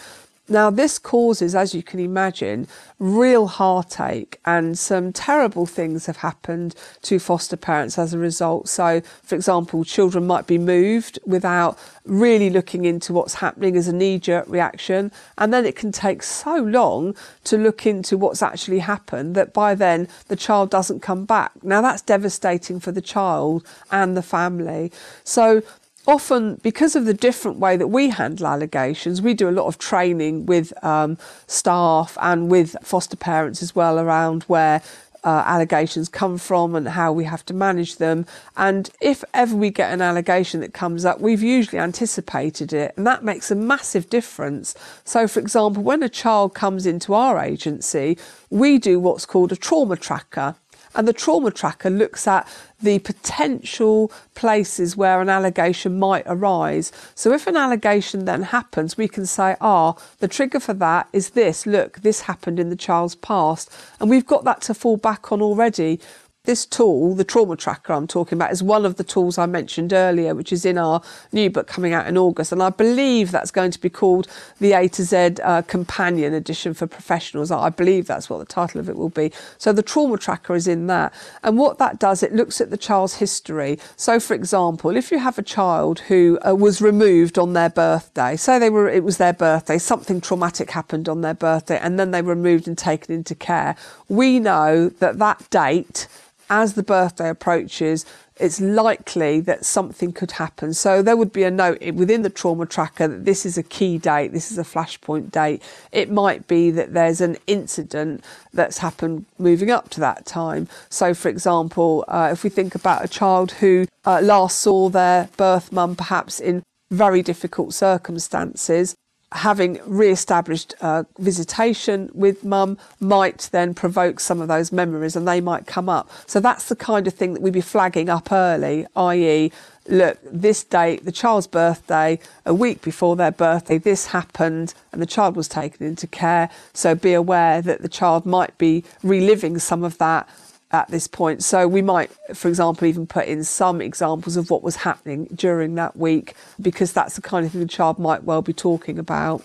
Now, 0.47 0.69
this 0.69 0.99
causes, 0.99 1.55
as 1.55 1.75
you 1.75 1.83
can 1.83 2.01
imagine, 2.01 2.69
real 2.99 3.47
heartache, 3.47 4.39
and 4.45 4.79
some 4.79 5.11
terrible 5.11 5.65
things 5.65 6.05
have 6.05 6.19
happened 6.19 6.75
to 7.03 7.19
foster 7.19 7.57
parents 7.57 7.99
as 7.99 8.13
a 8.13 8.19
result. 8.19 8.69
So, 8.69 9.01
for 9.23 9.37
example, 9.37 9.85
children 9.85 10.27
might 10.27 10.47
be 10.47 10.59
moved 10.59 11.19
without 11.25 11.79
really 12.05 12.51
looking 12.51 12.85
into 12.85 13.15
what's 13.15 13.35
happening 13.35 13.75
as 13.75 13.89
a 13.89 13.93
knee 13.95 14.19
jerk 14.19 14.45
reaction, 14.47 15.11
and 15.39 15.51
then 15.51 15.65
it 15.65 15.77
can 15.77 15.93
take 15.93 16.23
so 16.23 16.57
long 16.57 17.17
to 17.45 17.57
look 17.57 17.87
into 17.87 18.19
what's 18.19 18.43
actually 18.43 18.81
happened 18.81 19.35
that 19.35 19.55
by 19.55 19.75
then 19.75 20.09
the 20.29 20.37
child 20.37 20.69
doesn't 20.69 21.01
come 21.01 21.25
back. 21.25 21.53
Now, 21.63 21.81
that's 21.81 22.03
devastating 22.03 22.81
for 22.81 22.93
the 22.93 23.01
child 23.01 23.67
and 23.91 24.15
the 24.15 24.23
family. 24.23 24.93
So, 25.25 25.63
often 26.07 26.57
because 26.63 26.97
of 26.97 27.05
the 27.05 27.15
different 27.15 27.59
way 27.59 27.77
that 27.77 27.89
we 27.89 28.11
handle 28.11 28.47
allegations, 28.47 29.23
we 29.23 29.35
do 29.35 29.49
a 29.49 29.53
lot 29.53 29.67
of 29.67 29.79
training 29.79 30.47
with 30.47 30.73
um, 30.85 31.19
staff 31.47 32.17
and 32.21 32.51
with 32.51 32.77
foster 32.83 33.17
parents 33.17 33.63
as 33.63 33.75
well 33.75 33.99
around 33.99 34.43
where 34.45 34.83
uh, 35.25 35.43
allegations 35.47 36.09
come 36.09 36.37
from 36.37 36.75
and 36.75 36.87
how 36.87 37.13
we 37.13 37.25
have 37.25 37.45
to 37.47 37.55
manage 37.55 37.97
them. 37.97 38.27
And 38.57 38.91
if 39.01 39.25
ever 39.33 39.57
we 39.57 39.71
get 39.71 39.93
an 39.93 40.03
allegation 40.03 40.61
that 40.61 40.75
comes 40.75 41.05
up, 41.05 41.21
we've 41.21 41.43
usually 41.43 41.79
anticipated 41.79 42.73
it, 42.73 42.93
and 42.97 43.07
that 43.07 43.25
makes 43.25 43.51
a 43.51 43.55
massive 43.55 44.11
difference. 44.11 44.75
So, 45.05 45.27
for 45.27 45.41
example, 45.41 45.83
when 45.83 46.03
a 46.03 46.09
child 46.09 46.55
comes 46.55 46.87
into 46.87 47.15
our 47.15 47.39
agency, 47.39 48.19
we 48.51 48.79
do 48.79 49.01
what's 49.01 49.27
called 49.27 49.51
a 49.51 49.57
trauma 49.57 49.97
tracker. 49.97 50.57
And 50.95 51.09
the 51.09 51.13
trauma 51.13 51.51
tracker 51.51 51.91
looks 51.91 52.27
at 52.27 52.47
the 52.81 52.99
potential 53.01 54.13
places 54.35 54.97
where 54.97 55.21
an 55.21 55.29
allegation 55.29 55.99
might 55.99 56.25
arise. 56.27 56.93
So 57.15 57.33
if 57.33 57.47
an 57.47 57.57
allegation 57.57 58.27
then 58.27 58.43
happens, 58.43 58.97
we 58.97 59.09
can 59.09 59.27
say, 59.27 59.57
ah, 59.61 59.95
the 60.19 60.29
trigger 60.29 60.61
for 60.61 60.75
that 60.75 61.09
is 61.13 61.31
this. 61.31 61.67
Look, 61.67 62.01
this 62.01 62.23
happened 62.23 62.61
in 62.61 62.71
the 62.71 62.77
child's 62.77 63.15
past. 63.15 63.71
And 64.01 64.11
we've 64.11 64.27
got 64.27 64.45
that 64.45 64.61
to 64.63 64.75
fall 64.75 64.97
back 64.97 65.33
on 65.33 65.41
already. 65.41 66.01
This 66.45 66.67
tool, 66.67 67.15
the 67.15 67.25
trauma 67.25 67.57
tracker 67.57 67.95
I'm 67.95 68.07
talking 68.07 68.37
about, 68.37 68.53
is 68.53 68.63
one 68.63 68.85
of 68.85 68.97
the 68.97 69.03
tools 69.03 69.39
I 69.39 69.47
mentioned 69.47 69.95
earlier, 69.95 70.35
which 70.35 70.53
is 70.53 70.67
in 70.67 70.77
our 70.77 71.01
new 71.33 71.49
book 71.49 71.67
coming 71.67 71.95
out 71.95 72.07
in 72.07 72.19
August. 72.19 72.53
And 72.53 72.63
I 72.63 72.69
believe 72.69 73.31
that's 73.31 73.51
going 73.51 73.71
to 73.71 73.81
be 73.81 73.89
called 73.89 74.29
the 74.61 74.75
A 74.75 74.87
to 74.89 75.05
Z 75.05 75.37
uh, 75.43 75.63
Companion 75.63 76.35
Edition 76.35 76.75
for 76.75 76.87
Professionals. 76.87 77.51
I 77.51 77.71
believe 77.71 78.07
that's 78.07 78.29
what 78.29 78.41
the 78.41 78.45
title 78.45 78.79
of 78.79 78.91
it 78.91 78.97
will 78.97 79.09
be. 79.09 79.33
So 79.57 79.73
the 79.73 79.83
trauma 79.83 80.19
tracker 80.19 80.55
is 80.55 80.69
in 80.69 80.87
that. 80.89 81.15
And 81.43 81.57
what 81.57 81.79
that 81.79 81.99
does, 81.99 82.23
it 82.23 82.35
looks 82.35 82.61
at 82.61 82.69
the 82.69 82.77
child's 82.77 83.15
history. 83.15 83.79
So, 83.97 84.21
for 84.21 84.35
example, 84.35 84.97
if 84.97 85.11
you 85.11 85.21
have 85.21 85.39
a 85.39 85.43
child 85.43 86.01
who 86.01 86.39
uh, 86.47 86.55
was 86.55 86.83
removed 86.83 87.39
on 87.39 87.55
their 87.55 87.71
birthday, 87.71 88.37
say 88.37 88.59
they 88.59 88.69
were, 88.69 88.87
it 88.87 89.03
was 89.03 89.17
their 89.17 89.33
birthday, 89.33 89.79
something 89.79 90.21
traumatic 90.21 90.73
happened 90.73 91.09
on 91.09 91.23
their 91.23 91.33
birthday, 91.33 91.79
and 91.79 91.99
then 91.99 92.11
they 92.11 92.21
were 92.21 92.35
removed 92.35 92.69
and 92.69 92.77
taken 92.77 93.15
into 93.15 93.35
care, 93.35 93.77
we 94.11 94.39
know 94.39 94.91
that 94.91 95.19
that 95.19 95.49
date 95.49 96.07
as 96.51 96.75
the 96.75 96.83
birthday 96.83 97.29
approaches, 97.29 98.05
it's 98.37 98.61
likely 98.61 99.41
that 99.41 99.65
something 99.65 100.13
could 100.13 100.33
happen. 100.33 100.75
So 100.75 101.03
there 101.03 101.17
would 101.17 101.33
be 101.33 101.45
a 101.45 101.51
note 101.51 101.81
within 101.95 102.23
the 102.23 102.31
trauma 102.31 102.67
tracker 102.67 103.07
that 103.07 103.25
this 103.25 103.47
is 103.47 103.57
a 103.57 103.63
key 103.63 103.99
date, 103.99 104.33
this 104.33 104.51
is 104.51 104.59
a 104.59 104.65
flashpoint 104.65 105.31
date. 105.31 105.63
It 105.93 106.11
might 106.11 106.49
be 106.49 106.71
that 106.73 106.95
there's 106.95 107.21
an 107.21 107.37
incident 107.47 108.25
that's 108.53 108.79
happened 108.79 109.27
moving 109.39 109.71
up 109.71 109.89
to 109.91 110.01
that 110.01 110.27
time. 110.27 110.69
So, 110.89 111.15
for 111.15 111.29
example, 111.29 112.05
uh, 112.09 112.31
if 112.33 112.43
we 112.43 112.51
think 112.51 112.75
about 112.75 113.05
a 113.05 113.09
child 113.09 113.53
who 113.53 113.87
uh, 114.05 114.21
last 114.23 114.59
saw 114.59 114.89
their 114.89 115.29
birth 115.37 115.73
mum 115.73 115.95
perhaps 115.95 116.41
in 116.41 116.63
very 116.91 117.23
difficult 117.23 117.73
circumstances, 117.73 118.95
having 119.35 119.81
re-established 119.85 120.75
uh, 120.81 121.03
visitation 121.19 122.09
with 122.15 122.45
mum 122.45 122.79
might 123.01 123.49
then 123.51 123.75
provoke 123.75 124.21
some 124.21 124.41
of 124.41 124.47
those 124.47 124.71
memories 124.71 125.17
and 125.17 125.27
they 125.27 125.41
might 125.41 125.67
come 125.67 125.89
up. 125.89 126.09
So 126.27 126.39
that's 126.39 126.69
the 126.69 126.77
kind 126.77 127.07
of 127.07 127.15
thing 127.15 127.35
that 127.35 127.43
we'd 127.43 127.53
be 127.53 127.61
flagging 127.61 128.09
up 128.09 128.31
early, 128.31 128.87
i.e., 128.95 129.51
look, 129.87 130.19
this 130.25 130.65
date, 130.65 131.05
the 131.05 131.13
child's 131.13 131.47
birthday, 131.47 132.19
a 132.47 132.55
week 132.55 132.81
before 132.81 133.17
their 133.17 133.33
birthday, 133.33 133.77
this 133.77 134.07
happened 134.07 134.73
and 134.93 135.03
the 135.03 135.07
child 135.07 135.37
was 135.37 135.49
taken 135.49 135.87
into 135.87 136.07
care. 136.07 136.49
So 136.73 136.95
be 136.95 137.13
aware 137.13 137.61
that 137.61 137.83
the 137.83 137.89
child 137.89 138.25
might 138.25 138.57
be 138.57 138.85
reliving 139.03 139.59
some 139.59 139.85
of 139.85 139.99
that 139.99 140.29
at 140.75 140.89
this 140.89 141.07
point. 141.07 141.43
So 141.45 141.69
we 141.69 141.83
might, 141.83 142.11
for 142.35 142.49
example, 142.49 142.87
even 142.89 143.07
put 143.07 143.27
in 143.29 143.45
some 143.45 143.81
examples 143.81 144.37
of 144.37 144.51
what 144.51 144.63
was 144.63 144.77
happening 144.77 145.29
during 145.35 145.77
that 145.77 145.97
week 145.97 146.35
because 146.61 146.93
that's 146.93 147.15
the 147.15 147.23
kind 147.23 147.47
of 147.47 147.53
thing 147.53 147.61
the 147.61 147.69
child 147.69 147.99
might 147.99 148.25
well 148.25 148.43
be 148.43 148.53
talking 148.53 148.99
about. 148.99 149.43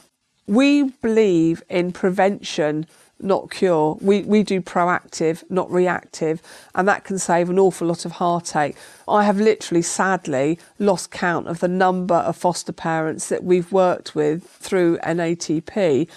We 0.48 0.90
believe 1.04 1.62
in 1.70 1.92
prevention, 1.92 2.88
not 3.20 3.52
cure. 3.52 4.00
We, 4.02 4.24
we 4.24 4.42
do 4.42 4.60
proactive, 4.60 5.44
not 5.52 5.72
reactive, 5.72 6.42
and 6.74 6.88
that 6.88 7.04
can 7.04 7.20
save 7.20 7.52
an 7.52 7.60
awful 7.60 7.88
lot 7.88 8.06
of 8.06 8.14
heartache. 8.14 8.76
I 9.08 9.24
have 9.26 9.40
literally, 9.40 9.84
sadly, 9.84 10.58
lost 10.80 11.12
count 11.12 11.48
of 11.48 11.60
the 11.60 11.68
number 11.68 12.16
of 12.16 12.36
foster 12.36 12.74
parents 12.74 13.30
that 13.30 13.44
we've 13.44 13.72
worked 13.72 14.16
with 14.16 14.48
through 14.48 14.98
NATP 15.00 16.08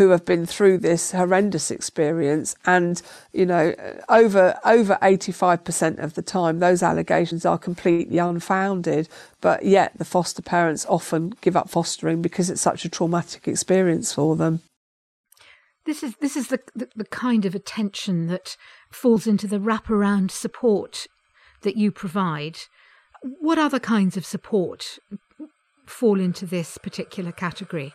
who 0.00 0.08
have 0.08 0.24
been 0.24 0.46
through 0.46 0.78
this 0.78 1.12
horrendous 1.12 1.70
experience 1.70 2.56
and 2.64 3.02
you 3.34 3.44
know 3.44 3.74
over 4.08 4.58
over 4.64 4.96
85% 5.02 6.02
of 6.02 6.14
the 6.14 6.22
time 6.22 6.58
those 6.58 6.82
allegations 6.82 7.44
are 7.44 7.58
completely 7.58 8.16
unfounded. 8.16 9.10
But 9.42 9.66
yet 9.66 9.92
the 9.98 10.06
foster 10.06 10.40
parents 10.40 10.86
often 10.88 11.34
give 11.42 11.54
up 11.54 11.68
fostering 11.68 12.22
because 12.22 12.48
it's 12.48 12.62
such 12.62 12.86
a 12.86 12.88
traumatic 12.88 13.46
experience 13.46 14.14
for 14.14 14.36
them. 14.36 14.60
This 15.84 16.02
is 16.02 16.14
this 16.16 16.34
is 16.34 16.48
the, 16.48 16.60
the, 16.74 16.88
the 16.96 17.04
kind 17.04 17.44
of 17.44 17.54
attention 17.54 18.26
that 18.28 18.56
falls 18.90 19.26
into 19.26 19.46
the 19.46 19.60
wraparound 19.60 20.30
support 20.30 21.08
that 21.60 21.76
you 21.76 21.92
provide. 21.92 22.56
What 23.20 23.58
other 23.58 23.78
kinds 23.78 24.16
of 24.16 24.24
support 24.24 24.98
fall 25.84 26.18
into 26.18 26.46
this 26.46 26.78
particular 26.78 27.32
category 27.32 27.92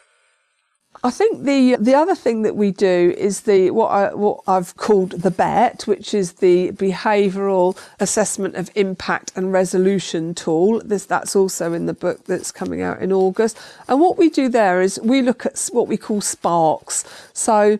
I 1.03 1.11
think 1.11 1.43
the 1.43 1.75
the 1.79 1.93
other 1.93 2.15
thing 2.15 2.41
that 2.43 2.55
we 2.55 2.71
do 2.71 3.13
is 3.17 3.41
the 3.41 3.71
what 3.71 3.87
I 3.89 4.13
what 4.13 4.41
I've 4.47 4.75
called 4.77 5.11
the 5.11 5.31
BET, 5.31 5.85
which 5.85 6.13
is 6.13 6.33
the 6.33 6.71
behavioural 6.71 7.77
assessment 7.99 8.55
of 8.55 8.69
impact 8.75 9.31
and 9.35 9.51
resolution 9.51 10.33
tool. 10.33 10.81
This 10.83 11.05
that's 11.05 11.35
also 11.35 11.73
in 11.73 11.85
the 11.85 11.93
book 11.93 12.25
that's 12.25 12.51
coming 12.51 12.81
out 12.81 13.01
in 13.01 13.11
August. 13.11 13.57
And 13.87 13.99
what 13.99 14.17
we 14.17 14.29
do 14.29 14.49
there 14.49 14.81
is 14.81 14.99
we 15.03 15.21
look 15.21 15.45
at 15.45 15.69
what 15.71 15.87
we 15.87 15.97
call 15.97 16.21
sparks. 16.21 17.03
So 17.33 17.77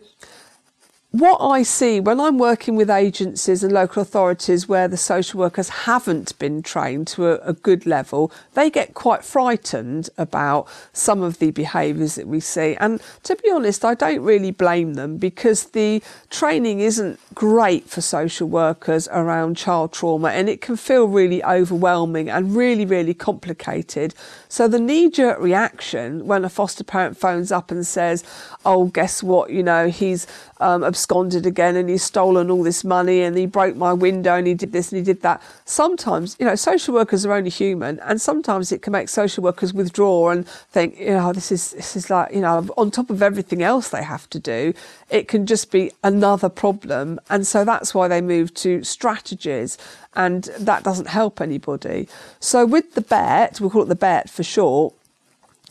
what 1.18 1.38
I 1.40 1.62
see 1.62 1.98
when 1.98 2.20
I'm 2.20 2.36
working 2.36 2.76
with 2.76 2.90
agencies 2.90 3.64
and 3.64 3.72
local 3.72 4.02
authorities 4.02 4.68
where 4.68 4.86
the 4.86 4.98
social 4.98 5.40
workers 5.40 5.68
haven't 5.68 6.38
been 6.38 6.62
trained 6.62 7.06
to 7.08 7.28
a, 7.28 7.34
a 7.38 7.52
good 7.54 7.86
level, 7.86 8.30
they 8.52 8.68
get 8.68 8.92
quite 8.92 9.24
frightened 9.24 10.10
about 10.18 10.68
some 10.92 11.22
of 11.22 11.38
the 11.38 11.52
behaviours 11.52 12.16
that 12.16 12.26
we 12.26 12.40
see. 12.40 12.76
And 12.80 13.00
to 13.22 13.34
be 13.36 13.50
honest, 13.50 13.84
I 13.84 13.94
don't 13.94 14.20
really 14.20 14.50
blame 14.50 14.94
them 14.94 15.16
because 15.16 15.66
the 15.66 16.02
training 16.28 16.80
isn't 16.80 17.18
great 17.34 17.88
for 17.88 18.02
social 18.02 18.48
workers 18.48 19.08
around 19.10 19.56
child 19.56 19.92
trauma 19.92 20.28
and 20.28 20.50
it 20.50 20.60
can 20.60 20.76
feel 20.76 21.06
really 21.06 21.42
overwhelming 21.44 22.28
and 22.28 22.54
really, 22.54 22.84
really 22.84 23.14
complicated. 23.14 24.14
So 24.48 24.68
the 24.68 24.80
knee 24.80 25.10
jerk 25.10 25.40
reaction 25.40 26.26
when 26.26 26.44
a 26.44 26.50
foster 26.50 26.84
parent 26.84 27.16
phones 27.16 27.50
up 27.50 27.70
and 27.70 27.86
says, 27.86 28.22
Oh, 28.64 28.86
guess 28.86 29.22
what? 29.22 29.50
You 29.50 29.62
know, 29.62 29.88
he's 29.88 30.26
um, 30.60 30.84
absconded 30.84 31.46
again 31.46 31.76
and 31.76 31.88
he's 31.88 32.02
stolen 32.02 32.50
all 32.50 32.62
this 32.62 32.84
money 32.84 33.22
and 33.22 33.36
he 33.36 33.46
broke 33.46 33.76
my 33.76 33.92
window 33.92 34.36
and 34.36 34.46
he 34.46 34.54
did 34.54 34.72
this 34.72 34.92
and 34.92 34.98
he 34.98 35.04
did 35.04 35.22
that. 35.22 35.42
Sometimes, 35.64 36.36
you 36.38 36.46
know, 36.46 36.54
social 36.54 36.94
workers 36.94 37.26
are 37.26 37.32
only 37.32 37.50
human 37.50 37.98
and 38.00 38.20
sometimes 38.20 38.72
it 38.72 38.82
can 38.82 38.92
make 38.92 39.08
social 39.08 39.42
workers 39.42 39.74
withdraw 39.74 40.30
and 40.30 40.46
think, 40.48 40.98
you 40.98 41.10
know, 41.10 41.32
this 41.32 41.52
is, 41.52 41.72
this 41.72 41.96
is 41.96 42.10
like, 42.10 42.32
you 42.32 42.40
know, 42.40 42.66
on 42.76 42.90
top 42.90 43.10
of 43.10 43.22
everything 43.22 43.62
else 43.62 43.90
they 43.90 44.02
have 44.02 44.28
to 44.30 44.38
do, 44.38 44.72
it 45.10 45.28
can 45.28 45.46
just 45.46 45.70
be 45.70 45.92
another 46.02 46.48
problem. 46.48 47.20
And 47.30 47.46
so 47.46 47.64
that's 47.64 47.94
why 47.94 48.08
they 48.08 48.20
move 48.20 48.54
to 48.54 48.82
strategies 48.84 49.78
and 50.14 50.44
that 50.58 50.82
doesn't 50.82 51.08
help 51.08 51.40
anybody. 51.40 52.08
So 52.40 52.64
with 52.64 52.94
the 52.94 53.02
BET, 53.02 53.60
we'll 53.60 53.70
call 53.70 53.82
it 53.82 53.88
the 53.88 53.94
BET 53.94 54.30
for 54.30 54.42
short, 54.42 54.94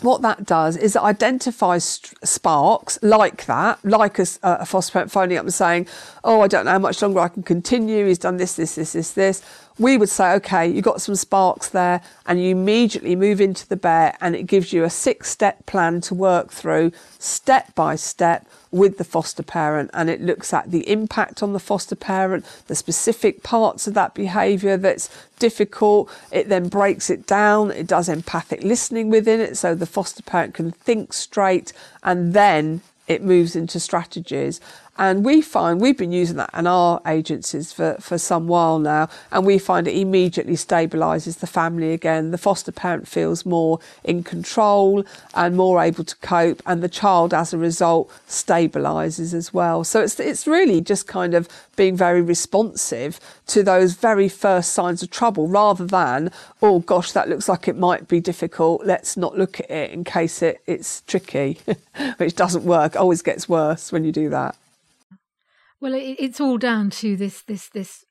what 0.01 0.21
that 0.21 0.45
does 0.45 0.75
is 0.75 0.95
it 0.95 1.01
identifies 1.01 2.01
sparks 2.23 2.99
like 3.01 3.45
that, 3.45 3.83
like 3.85 4.19
a, 4.19 4.25
a 4.43 4.65
foster 4.65 5.07
phoning 5.07 5.37
up 5.37 5.45
and 5.45 5.53
saying, 5.53 5.87
"Oh, 6.23 6.41
I 6.41 6.47
don't 6.47 6.65
know 6.65 6.71
how 6.71 6.79
much 6.79 7.01
longer 7.01 7.19
I 7.21 7.29
can 7.29 7.43
continue. 7.43 8.05
He's 8.07 8.19
done 8.19 8.37
this, 8.37 8.55
this, 8.55 8.75
this, 8.75 8.93
this, 8.93 9.11
this." 9.11 9.41
We 9.77 9.97
would 9.97 10.09
say, 10.09 10.31
"Okay, 10.33 10.67
you 10.67 10.81
got 10.81 11.01
some 11.01 11.15
sparks 11.15 11.67
there," 11.69 12.01
and 12.25 12.41
you 12.41 12.49
immediately 12.49 13.15
move 13.15 13.41
into 13.41 13.67
the 13.67 13.75
bear, 13.75 14.15
and 14.21 14.35
it 14.35 14.43
gives 14.43 14.71
you 14.71 14.83
a 14.83 14.89
six-step 14.89 15.65
plan 15.65 16.01
to 16.01 16.15
work 16.15 16.51
through, 16.51 16.91
step 17.19 17.75
by 17.75 17.95
step, 17.95 18.47
with 18.75 18.97
the 18.97 19.05
foster 19.05 19.41
parent 19.41 19.89
and 19.93 20.09
it 20.09 20.21
looks 20.21 20.53
at 20.53 20.69
the 20.69 20.89
impact 20.89 21.41
on 21.41 21.53
the 21.53 21.59
foster 21.59 21.95
parent, 21.95 22.45
the 22.67 22.75
specific 22.75 23.41
parts 23.41 23.87
of 23.87 23.93
that 23.93 24.13
behaviour 24.13 24.75
that's 24.75 25.09
difficult. 25.39 26.09
It 26.29 26.49
then 26.49 26.67
breaks 26.67 27.09
it 27.09 27.25
down. 27.25 27.71
It 27.71 27.87
does 27.87 28.09
empathic 28.09 28.63
listening 28.63 29.09
within 29.09 29.39
it 29.39 29.55
so 29.55 29.75
the 29.75 29.85
foster 29.85 30.23
parent 30.23 30.55
can 30.55 30.71
think 30.71 31.13
straight 31.13 31.71
and 32.03 32.33
then 32.33 32.81
it 33.07 33.23
moves 33.23 33.55
into 33.55 33.79
strategies. 33.79 34.59
And 34.97 35.25
we 35.25 35.41
find 35.41 35.81
we've 35.81 35.97
been 35.97 36.13
using 36.13 36.37
that 36.37 36.51
in 36.53 36.67
our 36.67 37.01
agencies 37.05 37.73
for, 37.73 37.97
for 37.99 38.17
some 38.17 38.47
while 38.47 38.79
now, 38.79 39.09
and 39.31 39.45
we 39.45 39.57
find 39.57 39.87
it 39.87 39.97
immediately 39.97 40.53
stabilises 40.53 41.39
the 41.39 41.47
family 41.47 41.91
again. 41.91 42.31
The 42.31 42.37
foster 42.37 42.71
parent 42.71 43.05
feels 43.05 43.45
more 43.45 43.79
in 44.05 44.23
control 44.23 45.03
and 45.33 45.57
more 45.57 45.81
able 45.81 46.05
to 46.05 46.15
cope, 46.17 46.61
and 46.65 46.81
the 46.81 46.87
child, 46.87 47.33
as 47.33 47.53
a 47.53 47.57
result, 47.57 48.09
stabilises 48.27 49.33
as 49.33 49.53
well. 49.53 49.83
So 49.83 50.01
it's 50.01 50.17
it's 50.19 50.47
really 50.47 50.79
just 50.79 51.07
kind 51.07 51.33
of 51.33 51.49
being 51.75 51.97
very 51.97 52.21
responsive 52.21 53.19
to 53.47 53.63
those 53.63 53.95
very 53.95 54.29
first 54.29 54.71
signs 54.71 55.03
of 55.03 55.09
trouble, 55.09 55.47
rather 55.49 55.85
than 55.85 56.31
oh 56.61 56.79
gosh, 56.79 57.11
that 57.11 57.27
looks 57.27 57.49
like 57.49 57.67
it 57.67 57.77
might 57.77 58.07
be 58.07 58.21
difficult. 58.21 58.85
Let's 58.85 59.17
not 59.17 59.37
look 59.37 59.59
at 59.59 59.69
it 59.69 59.91
in 59.91 60.05
case 60.05 60.41
it, 60.41 60.61
it's 60.65 61.01
tricky, 61.01 61.59
which 62.17 62.35
doesn't 62.35 62.63
work. 62.63 62.95
Always 62.95 63.21
gets 63.21 63.49
worse 63.49 63.91
when 63.91 64.05
you 64.05 64.13
do 64.13 64.29
that. 64.29 64.55
Well, 65.85 65.93
it, 65.93 66.15
it's 66.17 66.41
all 66.41 66.57
down 66.57 66.89
to 67.01 67.15
this 67.15 67.43
this 67.43 67.69
this 67.69 68.05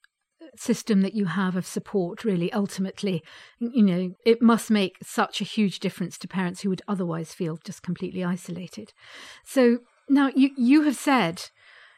system 0.54 1.00
that 1.00 1.14
you 1.14 1.24
have 1.24 1.56
of 1.56 1.66
support 1.66 2.22
really 2.22 2.52
ultimately 2.52 3.24
you 3.58 3.82
know 3.82 4.14
it 4.24 4.40
must 4.40 4.70
make 4.70 4.98
such 5.02 5.40
a 5.40 5.44
huge 5.44 5.80
difference 5.80 6.16
to 6.18 6.28
parents 6.28 6.60
who 6.60 6.68
would 6.68 6.82
otherwise 6.86 7.34
feel 7.34 7.58
just 7.64 7.82
completely 7.82 8.22
isolated 8.22 8.92
so 9.44 9.78
now 10.08 10.30
you 10.36 10.50
you 10.56 10.82
have 10.82 10.94
said 10.94 11.50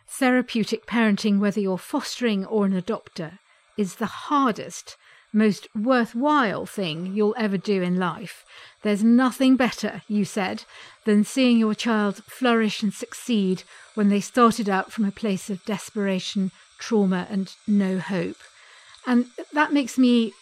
therapeutic 0.08 0.86
parenting 0.86 1.40
whether 1.40 1.60
you're 1.60 1.76
fostering 1.76 2.46
or 2.46 2.64
an 2.64 2.72
adopter 2.72 3.38
is 3.76 3.96
the 3.96 4.06
hardest 4.06 4.96
most 5.36 5.68
worthwhile 5.74 6.64
thing 6.64 7.14
you'll 7.14 7.34
ever 7.36 7.58
do 7.58 7.82
in 7.82 7.98
life. 7.98 8.44
There's 8.82 9.04
nothing 9.04 9.56
better, 9.56 10.02
you 10.08 10.24
said, 10.24 10.64
than 11.06 11.24
seeing 11.24 11.56
your 11.56 11.74
child 11.74 12.22
flourish 12.24 12.82
and 12.82 12.92
succeed 12.92 13.62
when 13.94 14.08
they 14.10 14.20
started 14.20 14.68
out 14.68 14.92
from 14.92 15.04
a 15.04 15.12
place 15.12 15.48
of 15.48 15.64
desperation, 15.64 16.50
trauma, 16.78 17.26
and 17.30 17.54
no 17.66 17.98
hope. 17.98 18.36
And 19.06 19.26
that 19.52 19.72
makes 19.72 19.96
me 19.96 20.32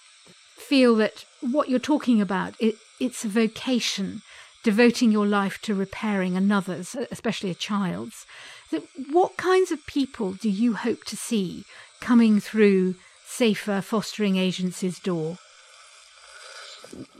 feel 0.56 0.96
that 0.96 1.24
what 1.42 1.68
you're 1.68 1.78
talking 1.78 2.20
about, 2.20 2.54
it, 2.58 2.76
it's 2.98 3.24
a 3.24 3.28
vocation, 3.28 4.22
devoting 4.62 5.12
your 5.12 5.26
life 5.26 5.60
to 5.62 5.74
repairing 5.74 6.34
another's, 6.34 6.96
especially 7.10 7.50
a 7.50 7.54
child's. 7.54 8.24
What 9.12 9.36
kinds 9.36 9.70
of 9.70 9.84
people 9.86 10.32
do 10.32 10.48
you 10.48 10.72
hope 10.72 11.04
to 11.04 11.16
see 11.16 11.64
coming 12.00 12.40
through 12.40 12.94
safer 13.26 13.82
fostering 13.82 14.36
agencies' 14.36 14.98
door? 14.98 15.36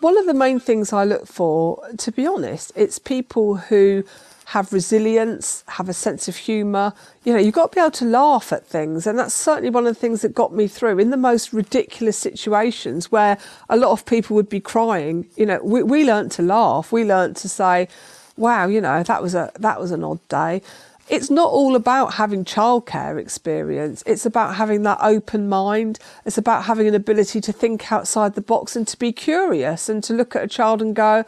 One 0.01 0.19
of 0.19 0.27
the 0.27 0.35
main 0.35 0.61
things 0.61 0.93
I 0.93 1.05
look 1.05 1.27
for, 1.27 1.83
to 1.99 2.13
be 2.13 2.27
honest, 2.27 2.73
it's 2.77 2.99
people 2.99 3.57
who 3.57 4.05
have 4.47 4.73
resilience, 4.73 5.65
have 5.69 5.89
a 5.89 5.95
sense 5.95 6.29
of 6.29 6.37
humour. 6.37 6.93
You 7.25 7.33
know, 7.33 7.39
you've 7.39 7.55
got 7.55 7.73
to 7.73 7.75
be 7.77 7.81
able 7.81 7.91
to 7.93 8.05
laugh 8.05 8.53
at 8.53 8.67
things. 8.67 9.07
And 9.07 9.19
that's 9.19 9.35
certainly 9.35 9.71
one 9.71 9.87
of 9.87 9.95
the 9.95 10.01
things 10.01 10.23
that 10.23 10.35
got 10.35 10.53
me 10.53 10.69
through 10.69 10.99
in 10.99 11.11
the 11.11 11.17
most 11.17 11.53
ridiculous 11.53 12.19
situations 12.19 13.11
where 13.11 13.39
a 13.69 13.77
lot 13.77 13.93
of 13.93 14.05
people 14.05 14.37
would 14.37 14.49
be 14.49 14.61
crying. 14.61 15.27
You 15.37 15.47
know, 15.47 15.61
we, 15.63 15.83
we 15.83 16.05
learned 16.05 16.31
to 16.33 16.43
laugh. 16.43 16.93
We 16.93 17.05
learned 17.05 17.37
to 17.37 17.49
say, 17.49 17.89
wow, 18.37 18.67
you 18.67 18.81
know, 18.81 19.03
that 19.03 19.23
was 19.23 19.35
a, 19.35 19.51
that 19.59 19.81
was 19.81 19.93
an 19.93 20.05
odd 20.05 20.27
day 20.29 20.61
it's 21.09 21.31
not 21.31 21.51
all 21.51 21.77
about 21.77 22.15
having 22.15 22.45
childcare 22.45 23.21
experience. 23.21 24.03
It's 24.07 24.25
about 24.25 24.55
having 24.57 24.83
that 24.85 24.99
open 25.03 25.49
mind. 25.49 25.99
It's 26.25 26.39
about 26.39 26.65
having 26.65 26.87
an 26.87 26.95
ability 26.95 27.41
to 27.43 27.53
think 27.53 27.93
outside 27.93 28.35
the 28.35 28.41
box 28.41 28.75
and 28.75 28.89
to 28.89 28.99
be 28.99 29.13
curious 29.13 29.89
and 29.89 30.03
to 30.05 30.15
look 30.15 30.35
at 30.35 30.45
a 30.45 30.49
child 30.49 30.81
and 30.81 30.97
go, 30.97 31.25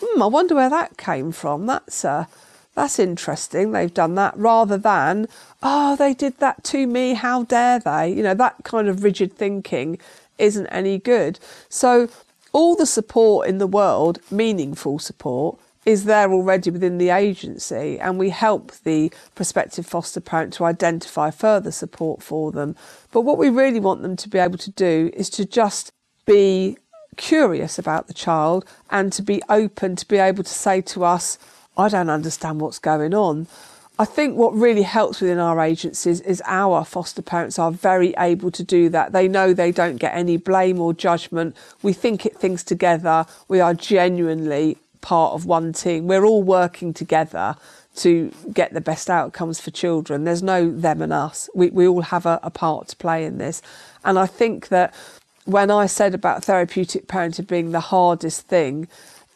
hmm, 0.00 0.22
I 0.22 0.26
wonder 0.26 0.54
where 0.54 0.70
that 0.70 0.96
came 0.96 1.32
from. 1.32 1.66
That's 1.66 2.04
uh, 2.04 2.24
that's 2.74 2.98
interesting. 2.98 3.72
They've 3.72 3.92
done 3.92 4.14
that 4.14 4.36
rather 4.36 4.78
than, 4.78 5.26
oh, 5.62 5.96
they 5.96 6.14
did 6.14 6.38
that 6.38 6.62
to 6.64 6.86
me. 6.86 7.14
How 7.14 7.42
dare 7.42 7.80
they? 7.80 8.12
You 8.12 8.22
know, 8.22 8.34
that 8.34 8.56
kind 8.62 8.88
of 8.88 9.02
rigid 9.02 9.34
thinking 9.34 9.98
isn't 10.38 10.68
any 10.68 10.98
good. 10.98 11.40
So, 11.68 12.08
all 12.52 12.76
the 12.76 12.86
support 12.86 13.48
in 13.48 13.58
the 13.58 13.66
world, 13.66 14.20
meaningful 14.30 15.00
support, 15.00 15.58
is 15.88 16.04
there 16.04 16.30
already 16.30 16.70
within 16.70 16.98
the 16.98 17.08
agency, 17.08 17.98
and 17.98 18.18
we 18.18 18.28
help 18.28 18.72
the 18.84 19.10
prospective 19.34 19.86
foster 19.86 20.20
parent 20.20 20.52
to 20.52 20.66
identify 20.66 21.30
further 21.30 21.70
support 21.70 22.22
for 22.22 22.52
them. 22.52 22.76
But 23.10 23.22
what 23.22 23.38
we 23.38 23.48
really 23.48 23.80
want 23.80 24.02
them 24.02 24.14
to 24.16 24.28
be 24.28 24.36
able 24.36 24.58
to 24.58 24.70
do 24.70 25.10
is 25.14 25.30
to 25.30 25.46
just 25.46 25.90
be 26.26 26.76
curious 27.16 27.78
about 27.78 28.06
the 28.06 28.12
child 28.12 28.66
and 28.90 29.10
to 29.14 29.22
be 29.22 29.42
open 29.48 29.96
to 29.96 30.06
be 30.06 30.18
able 30.18 30.44
to 30.44 30.52
say 30.52 30.82
to 30.82 31.04
us, 31.04 31.38
I 31.78 31.88
don't 31.88 32.10
understand 32.10 32.60
what's 32.60 32.78
going 32.78 33.14
on. 33.14 33.46
I 33.98 34.04
think 34.04 34.36
what 34.36 34.52
really 34.52 34.82
helps 34.82 35.22
within 35.22 35.38
our 35.38 35.58
agencies 35.58 36.20
is 36.20 36.42
our 36.44 36.84
foster 36.84 37.22
parents 37.22 37.58
are 37.58 37.72
very 37.72 38.14
able 38.18 38.50
to 38.50 38.62
do 38.62 38.90
that. 38.90 39.12
They 39.12 39.26
know 39.26 39.54
they 39.54 39.72
don't 39.72 39.96
get 39.96 40.14
any 40.14 40.36
blame 40.36 40.80
or 40.80 40.92
judgment. 40.92 41.56
We 41.82 41.94
think 41.94 42.26
it 42.26 42.36
things 42.36 42.62
together. 42.62 43.24
We 43.48 43.60
are 43.60 43.72
genuinely 43.72 44.76
part 45.08 45.32
of 45.32 45.46
one 45.46 45.72
team. 45.72 46.06
We're 46.06 46.26
all 46.26 46.42
working 46.42 46.92
together 46.92 47.56
to 47.96 48.30
get 48.52 48.74
the 48.74 48.80
best 48.82 49.08
outcomes 49.08 49.58
for 49.58 49.70
children. 49.70 50.24
There's 50.24 50.42
no 50.42 50.70
them 50.70 51.00
and 51.00 51.14
us. 51.14 51.48
We, 51.54 51.70
we 51.70 51.86
all 51.88 52.02
have 52.02 52.26
a, 52.26 52.38
a 52.42 52.50
part 52.50 52.88
to 52.88 52.96
play 52.96 53.24
in 53.24 53.38
this. 53.38 53.62
And 54.04 54.18
I 54.18 54.26
think 54.26 54.68
that 54.68 54.94
when 55.46 55.70
I 55.70 55.86
said 55.86 56.14
about 56.14 56.44
therapeutic 56.44 57.06
parenting 57.06 57.46
being 57.46 57.72
the 57.72 57.80
hardest 57.80 58.46
thing, 58.48 58.86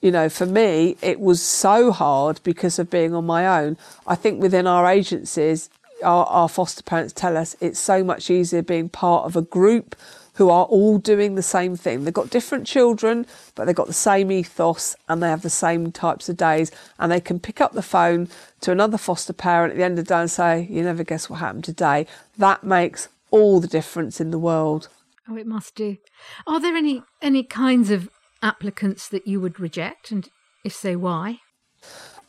you 0.02 0.10
know, 0.10 0.28
for 0.28 0.44
me, 0.44 0.98
it 1.00 1.18
was 1.18 1.40
so 1.40 1.90
hard 1.90 2.38
because 2.42 2.78
of 2.78 2.90
being 2.90 3.14
on 3.14 3.24
my 3.24 3.46
own. 3.62 3.78
I 4.06 4.14
think 4.14 4.42
within 4.42 4.66
our 4.66 4.86
agencies, 4.86 5.70
our, 6.04 6.26
our 6.26 6.50
foster 6.50 6.82
parents 6.82 7.14
tell 7.14 7.34
us 7.38 7.56
it's 7.62 7.80
so 7.80 8.04
much 8.04 8.28
easier 8.28 8.60
being 8.62 8.90
part 8.90 9.24
of 9.24 9.36
a 9.36 9.42
group 9.42 9.96
who 10.34 10.48
are 10.48 10.64
all 10.64 10.98
doing 10.98 11.34
the 11.34 11.42
same 11.42 11.76
thing. 11.76 12.04
They've 12.04 12.14
got 12.14 12.30
different 12.30 12.66
children, 12.66 13.26
but 13.54 13.66
they've 13.66 13.74
got 13.76 13.86
the 13.86 13.92
same 13.92 14.32
ethos 14.32 14.96
and 15.08 15.22
they 15.22 15.28
have 15.28 15.42
the 15.42 15.50
same 15.50 15.92
types 15.92 16.28
of 16.28 16.36
days. 16.36 16.70
And 16.98 17.12
they 17.12 17.20
can 17.20 17.38
pick 17.38 17.60
up 17.60 17.72
the 17.72 17.82
phone 17.82 18.28
to 18.62 18.72
another 18.72 18.98
foster 18.98 19.32
parent 19.32 19.72
at 19.72 19.76
the 19.76 19.84
end 19.84 19.98
of 19.98 20.06
the 20.06 20.14
day 20.14 20.20
and 20.20 20.30
say, 20.30 20.66
You 20.70 20.82
never 20.82 21.04
guess 21.04 21.28
what 21.28 21.40
happened 21.40 21.64
today. 21.64 22.06
That 22.38 22.64
makes 22.64 23.08
all 23.30 23.60
the 23.60 23.68
difference 23.68 24.20
in 24.20 24.30
the 24.30 24.38
world. 24.38 24.88
Oh, 25.28 25.36
it 25.36 25.46
must 25.46 25.74
do. 25.74 25.98
Are 26.46 26.60
there 26.60 26.76
any 26.76 27.02
any 27.20 27.42
kinds 27.42 27.90
of 27.90 28.08
applicants 28.42 29.08
that 29.08 29.26
you 29.26 29.40
would 29.40 29.60
reject, 29.60 30.10
and 30.10 30.28
if 30.64 30.74
so, 30.74 30.98
why? 30.98 31.40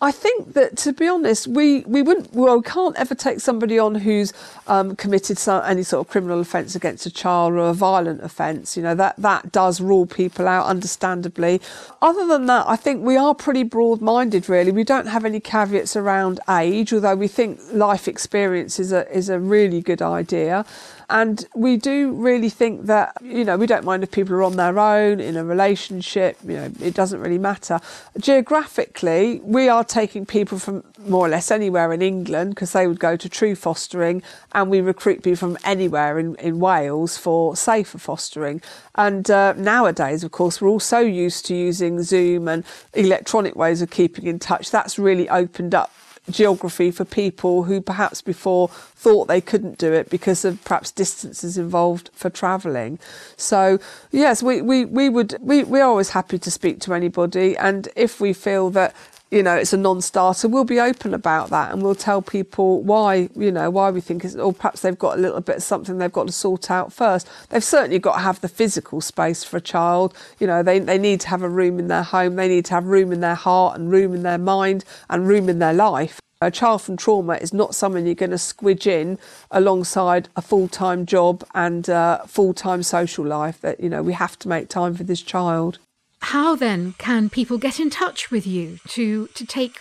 I 0.03 0.11
think 0.11 0.51
that 0.55 0.75
to 0.79 0.91
be 0.91 1.07
honest, 1.07 1.47
we, 1.47 1.79
we 1.87 2.01
wouldn't 2.01 2.33
well 2.33 2.57
we 2.57 2.63
can't 2.63 2.93
ever 2.97 3.15
take 3.15 3.39
somebody 3.39 3.79
on 3.79 3.95
who's 3.95 4.33
um, 4.67 4.97
committed 4.97 5.37
some, 5.37 5.63
any 5.65 5.83
sort 5.83 6.05
of 6.05 6.11
criminal 6.11 6.41
offence 6.41 6.75
against 6.75 7.05
a 7.05 7.09
child 7.09 7.53
or 7.53 7.69
a 7.69 7.73
violent 7.73 8.21
offence. 8.21 8.75
You 8.75 8.83
know 8.83 8.95
that 8.95 9.15
that 9.15 9.53
does 9.53 9.79
rule 9.79 10.05
people 10.05 10.45
out, 10.45 10.65
understandably. 10.65 11.61
Other 12.01 12.27
than 12.27 12.47
that, 12.47 12.67
I 12.67 12.75
think 12.75 13.05
we 13.05 13.15
are 13.15 13.33
pretty 13.33 13.63
broad-minded. 13.63 14.49
Really, 14.49 14.73
we 14.73 14.83
don't 14.83 15.07
have 15.07 15.23
any 15.23 15.39
caveats 15.39 15.95
around 15.95 16.41
age, 16.49 16.91
although 16.91 17.15
we 17.15 17.29
think 17.29 17.61
life 17.71 18.05
experience 18.09 18.81
is 18.81 18.91
a 18.91 19.09
is 19.09 19.29
a 19.29 19.39
really 19.39 19.79
good 19.79 20.01
idea. 20.01 20.65
And 21.09 21.45
we 21.55 21.77
do 21.77 22.11
really 22.11 22.49
think 22.49 22.85
that, 22.85 23.17
you 23.21 23.43
know, 23.43 23.57
we 23.57 23.67
don't 23.67 23.85
mind 23.85 24.03
if 24.03 24.11
people 24.11 24.35
are 24.35 24.43
on 24.43 24.55
their 24.55 24.79
own 24.79 25.19
in 25.19 25.37
a 25.37 25.43
relationship, 25.43 26.37
you 26.43 26.55
know, 26.55 26.71
it 26.81 26.93
doesn't 26.93 27.19
really 27.19 27.37
matter. 27.37 27.79
Geographically, 28.17 29.39
we 29.43 29.69
are 29.69 29.83
taking 29.83 30.25
people 30.25 30.59
from 30.59 30.83
more 30.99 31.25
or 31.25 31.29
less 31.29 31.51
anywhere 31.51 31.91
in 31.93 32.01
England 32.01 32.55
because 32.55 32.71
they 32.71 32.87
would 32.87 32.99
go 32.99 33.15
to 33.15 33.29
true 33.29 33.55
fostering, 33.55 34.23
and 34.53 34.69
we 34.69 34.81
recruit 34.81 35.23
people 35.23 35.35
from 35.35 35.57
anywhere 35.63 36.19
in, 36.19 36.35
in 36.35 36.59
Wales 36.59 37.17
for 37.17 37.55
safer 37.55 37.97
fostering. 37.97 38.61
And 38.95 39.29
uh, 39.29 39.53
nowadays, 39.53 40.23
of 40.23 40.31
course, 40.31 40.61
we're 40.61 40.69
all 40.69 40.79
so 40.79 40.99
used 40.99 41.45
to 41.47 41.55
using 41.55 42.03
Zoom 42.03 42.47
and 42.47 42.63
electronic 42.93 43.55
ways 43.55 43.81
of 43.81 43.89
keeping 43.89 44.25
in 44.25 44.39
touch. 44.39 44.71
That's 44.71 44.97
really 44.97 45.27
opened 45.29 45.75
up 45.75 45.91
geography 46.29 46.91
for 46.91 47.05
people 47.05 47.63
who 47.63 47.81
perhaps 47.81 48.21
before 48.21 48.69
thought 48.69 49.27
they 49.27 49.41
couldn't 49.41 49.77
do 49.77 49.91
it 49.91 50.09
because 50.09 50.45
of 50.45 50.63
perhaps 50.63 50.91
distances 50.91 51.57
involved 51.57 52.09
for 52.13 52.29
travelling. 52.29 52.99
So 53.37 53.79
yes, 54.11 54.41
we, 54.41 54.61
we, 54.61 54.85
we 54.85 55.09
would 55.09 55.35
we, 55.41 55.63
we're 55.63 55.83
always 55.83 56.11
happy 56.11 56.39
to 56.39 56.51
speak 56.51 56.79
to 56.81 56.93
anybody 56.93 57.57
and 57.57 57.89
if 57.95 58.21
we 58.21 58.33
feel 58.33 58.69
that 58.71 58.95
you 59.33 59.41
know 59.41 59.55
it's 59.55 59.73
a 59.73 59.77
non-starter. 59.77 60.47
We'll 60.47 60.63
be 60.63 60.79
open 60.79 61.13
about 61.13 61.49
that 61.49 61.71
and 61.71 61.81
we'll 61.81 61.95
tell 61.95 62.21
people 62.21 62.81
why 62.83 63.29
you 63.35 63.51
know 63.51 63.69
why 63.71 63.89
we 63.89 63.99
think 63.99 64.23
it's 64.23 64.35
or 64.35 64.53
perhaps 64.53 64.81
they've 64.81 64.97
got 64.97 65.17
a 65.17 65.21
little 65.21 65.41
bit 65.41 65.57
of 65.57 65.63
something 65.63 65.97
they've 65.97 66.11
got 66.11 66.27
to 66.27 66.33
sort 66.33 66.69
out 66.69 66.93
first. 66.93 67.27
They've 67.49 67.63
certainly 67.63 67.97
got 67.97 68.13
to 68.13 68.19
have 68.19 68.41
the 68.41 68.47
physical 68.47 69.01
space 69.01 69.43
for 69.43 69.57
a 69.57 69.61
child. 69.61 70.15
You 70.39 70.45
know 70.45 70.61
they, 70.61 70.77
they 70.77 70.99
need 70.99 71.19
to 71.21 71.29
have 71.29 71.41
a 71.41 71.49
room 71.49 71.79
in 71.79 71.87
their 71.87 72.03
home. 72.03 72.35
They 72.35 72.47
need 72.47 72.65
to 72.65 72.75
have 72.75 72.85
room 72.85 73.11
in 73.11 73.21
their 73.21 73.35
heart 73.35 73.79
and 73.79 73.91
room 73.91 74.13
in 74.13 74.21
their 74.21 74.37
mind 74.37 74.85
and 75.09 75.27
room 75.27 75.49
in 75.49 75.57
their 75.57 75.73
life. 75.73 76.19
A 76.39 76.51
child 76.51 76.81
from 76.81 76.97
trauma 76.97 77.35
is 77.35 77.53
not 77.53 77.73
someone 77.73 78.05
you're 78.05 78.15
going 78.15 78.31
to 78.31 78.35
squidge 78.35 78.85
in 78.85 79.17
alongside 79.49 80.27
a 80.35 80.41
full-time 80.41 81.05
job 81.05 81.43
and 81.55 81.87
a 81.87 82.21
full-time 82.27 82.83
social 82.83 83.25
life 83.25 83.61
that 83.61 83.79
you 83.79 83.89
know 83.89 84.03
we 84.03 84.13
have 84.13 84.37
to 84.39 84.47
make 84.47 84.67
time 84.69 84.93
for 84.93 85.03
this 85.03 85.21
child 85.21 85.79
how 86.23 86.55
then 86.55 86.95
can 86.97 87.29
people 87.29 87.57
get 87.57 87.79
in 87.79 87.89
touch 87.89 88.29
with 88.31 88.47
you 88.47 88.79
to, 88.87 89.27
to 89.27 89.45
take 89.45 89.79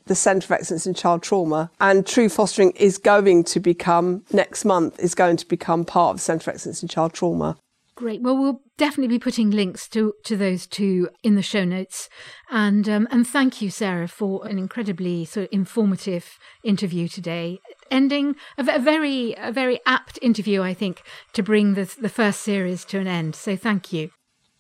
the 0.06 0.16
Centre 0.16 0.46
of 0.46 0.52
Excellence 0.52 0.86
in 0.86 0.94
Child 0.94 1.24
Trauma. 1.24 1.72
And 1.80 2.06
True 2.06 2.30
Fostering 2.30 2.72
is 2.72 2.98
going 2.98 3.44
to 3.46 3.60
become, 3.60 4.24
next 4.32 4.66
month, 4.66 5.00
is 5.00 5.16
going 5.16 5.38
to 5.38 5.48
become 5.48 5.86
part 5.86 6.12
of 6.12 6.18
the 6.18 6.24
Centre 6.24 6.50
of 6.50 6.56
Excellence 6.56 6.82
in 6.82 6.89
Child 6.89 7.13
Trauma. 7.13 7.58
Great. 7.96 8.24
Well, 8.24 8.36
we'll 8.36 8.62
definitely 8.76 9.16
be 9.16 9.20
putting 9.20 9.52
links 9.52 9.88
to, 9.89 10.13
to 10.24 10.36
those 10.36 10.66
two 10.66 11.10
in 11.22 11.36
the 11.36 11.44
show 11.44 11.63
notes. 11.63 12.10
And 12.50 12.89
um, 12.89 13.08
and 13.12 13.28
thank 13.28 13.62
you, 13.62 13.70
Sarah, 13.70 14.08
for 14.08 14.48
an 14.48 14.58
incredibly 14.58 15.26
sort 15.26 15.46
of 15.46 15.54
informative 15.54 16.39
interview 16.63 17.08
today. 17.08 17.60
Ending 17.92 18.36
a, 18.58 18.66
a 18.68 18.80
very 18.80 19.36
a 19.38 19.52
very 19.52 19.80
apt 19.86 20.18
interview, 20.24 20.63
I 20.63 20.74
think, 20.74 21.04
to 21.34 21.44
bring 21.44 21.76
the 21.76 21.86
the 22.02 22.10
first 22.10 22.42
series 22.42 22.84
to 22.86 22.98
an 22.98 23.08
end. 23.08 23.36
So 23.36 23.56
thank 23.56 23.94
you. 23.94 24.10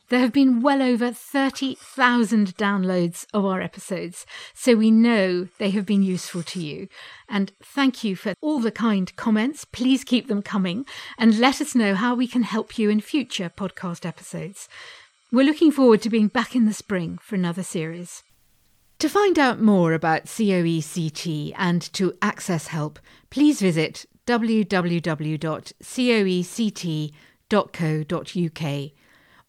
There 0.09 0.19
have 0.19 0.33
been 0.33 0.61
well 0.61 0.81
over 0.81 1.11
30,000 1.11 2.55
downloads 2.57 3.25
of 3.33 3.45
our 3.45 3.61
episodes, 3.61 4.25
so 4.53 4.75
we 4.75 4.91
know 4.91 5.47
they 5.57 5.69
have 5.71 5.85
been 5.85 6.03
useful 6.03 6.43
to 6.43 6.59
you. 6.59 6.87
And 7.29 7.53
thank 7.63 8.03
you 8.03 8.15
for 8.15 8.33
all 8.41 8.59
the 8.59 8.71
kind 8.71 9.15
comments. 9.15 9.65
Please 9.65 10.03
keep 10.03 10.27
them 10.27 10.41
coming 10.41 10.85
and 11.17 11.39
let 11.39 11.61
us 11.61 11.73
know 11.73 11.95
how 11.95 12.15
we 12.15 12.27
can 12.27 12.43
help 12.43 12.77
you 12.77 12.89
in 12.89 12.99
future 13.01 13.49
podcast 13.49 14.05
episodes. 14.05 14.67
We're 15.31 15.45
looking 15.45 15.71
forward 15.71 16.01
to 16.03 16.09
being 16.09 16.27
back 16.27 16.55
in 16.55 16.65
the 16.65 16.73
spring 16.73 17.17
for 17.21 17.35
another 17.35 17.63
series. 17.63 18.23
To 18.99 19.09
find 19.09 19.39
out 19.39 19.59
more 19.59 19.93
about 19.93 20.25
COECT 20.25 21.53
and 21.57 21.81
to 21.93 22.13
access 22.21 22.67
help, 22.67 22.99
please 23.29 23.59
visit 23.59 24.05
www.coect.co.uk 24.27 25.03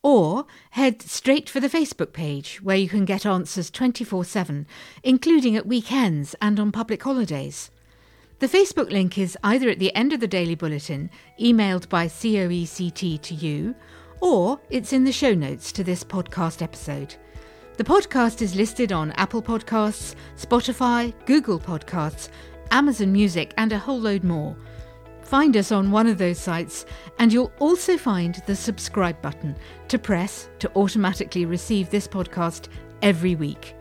or 0.05 0.45
head 0.73 1.01
straight 1.03 1.49
for 1.49 1.59
the 1.59 1.69
Facebook 1.69 2.13
page 2.13 2.61
where 2.63 2.77
you 2.77 2.89
can 2.89 3.07
get 3.07 3.25
answers 3.27 3.71
24 3.71 4.25
7, 4.25 4.67
including 5.03 5.57
at 5.57 5.67
weekends 5.67 6.37
and 6.41 6.61
on 6.61 6.71
public 6.71 7.03
holidays. 7.03 7.71
The 8.39 8.47
Facebook 8.47 8.91
link 8.91 9.17
is 9.17 9.39
either 9.43 9.71
at 9.71 9.79
the 9.79 9.95
end 9.97 10.13
of 10.13 10.21
the 10.21 10.29
daily 10.29 10.55
bulletin, 10.55 11.09
emailed 11.41 11.89
by 11.89 12.07
COECT 12.07 13.23
to 13.23 13.35
you, 13.35 13.75
or 14.21 14.61
it's 14.69 14.93
in 14.93 15.05
the 15.05 15.13
show 15.13 15.33
notes 15.33 15.73
to 15.73 15.83
this 15.83 16.05
podcast 16.05 16.61
episode. 16.61 17.15
The 17.79 17.85
podcast 17.85 18.43
is 18.43 18.55
listed 18.55 18.93
on 18.93 19.13
Apple 19.13 19.43
Podcasts, 19.43 20.15
Spotify, 20.37 21.15
Google 21.25 21.59
Podcasts, 21.59 22.29
Amazon 22.71 23.11
Music, 23.11 23.55
and 23.57 23.73
a 23.73 23.79
whole 23.79 24.01
load 24.01 24.23
more. 24.23 24.55
Find 25.25 25.57
us 25.57 25.73
on 25.73 25.91
one 25.91 26.07
of 26.07 26.19
those 26.19 26.39
sites, 26.39 26.87
and 27.19 27.33
you'll 27.33 27.53
also 27.59 27.97
find 27.97 28.43
the 28.47 28.55
subscribe 28.55 29.21
button 29.23 29.57
to 29.89 29.99
press 29.99 30.49
to 30.59 30.71
automatically 30.77 31.47
receive 31.47 31.91
this 31.91 32.07
podcast 32.07 32.69
every 33.03 33.35
week. 33.35 33.75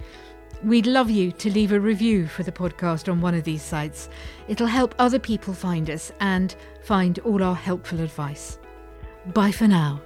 We'd 0.64 0.88
love 0.88 1.10
you 1.10 1.34
to 1.34 1.52
leave 1.52 1.74
a 1.74 1.80
review 1.80 2.28
for 2.28 2.44
the 2.44 2.52
podcast 2.52 3.12
on 3.12 3.20
one 3.20 3.36
of 3.36 3.44
these 3.44 3.62
sites. 3.62 4.08
It'll 4.48 4.68
help 4.68 4.96
other 4.98 5.20
people 5.20 5.54
find 5.54 5.90
us 5.90 6.14
and 6.22 6.56
find 6.84 7.20
all 7.20 7.44
our 7.44 7.56
helpful 7.56 8.00
advice. 8.00 8.60
Bye 9.34 9.52
for 9.52 9.68
now. 9.68 10.02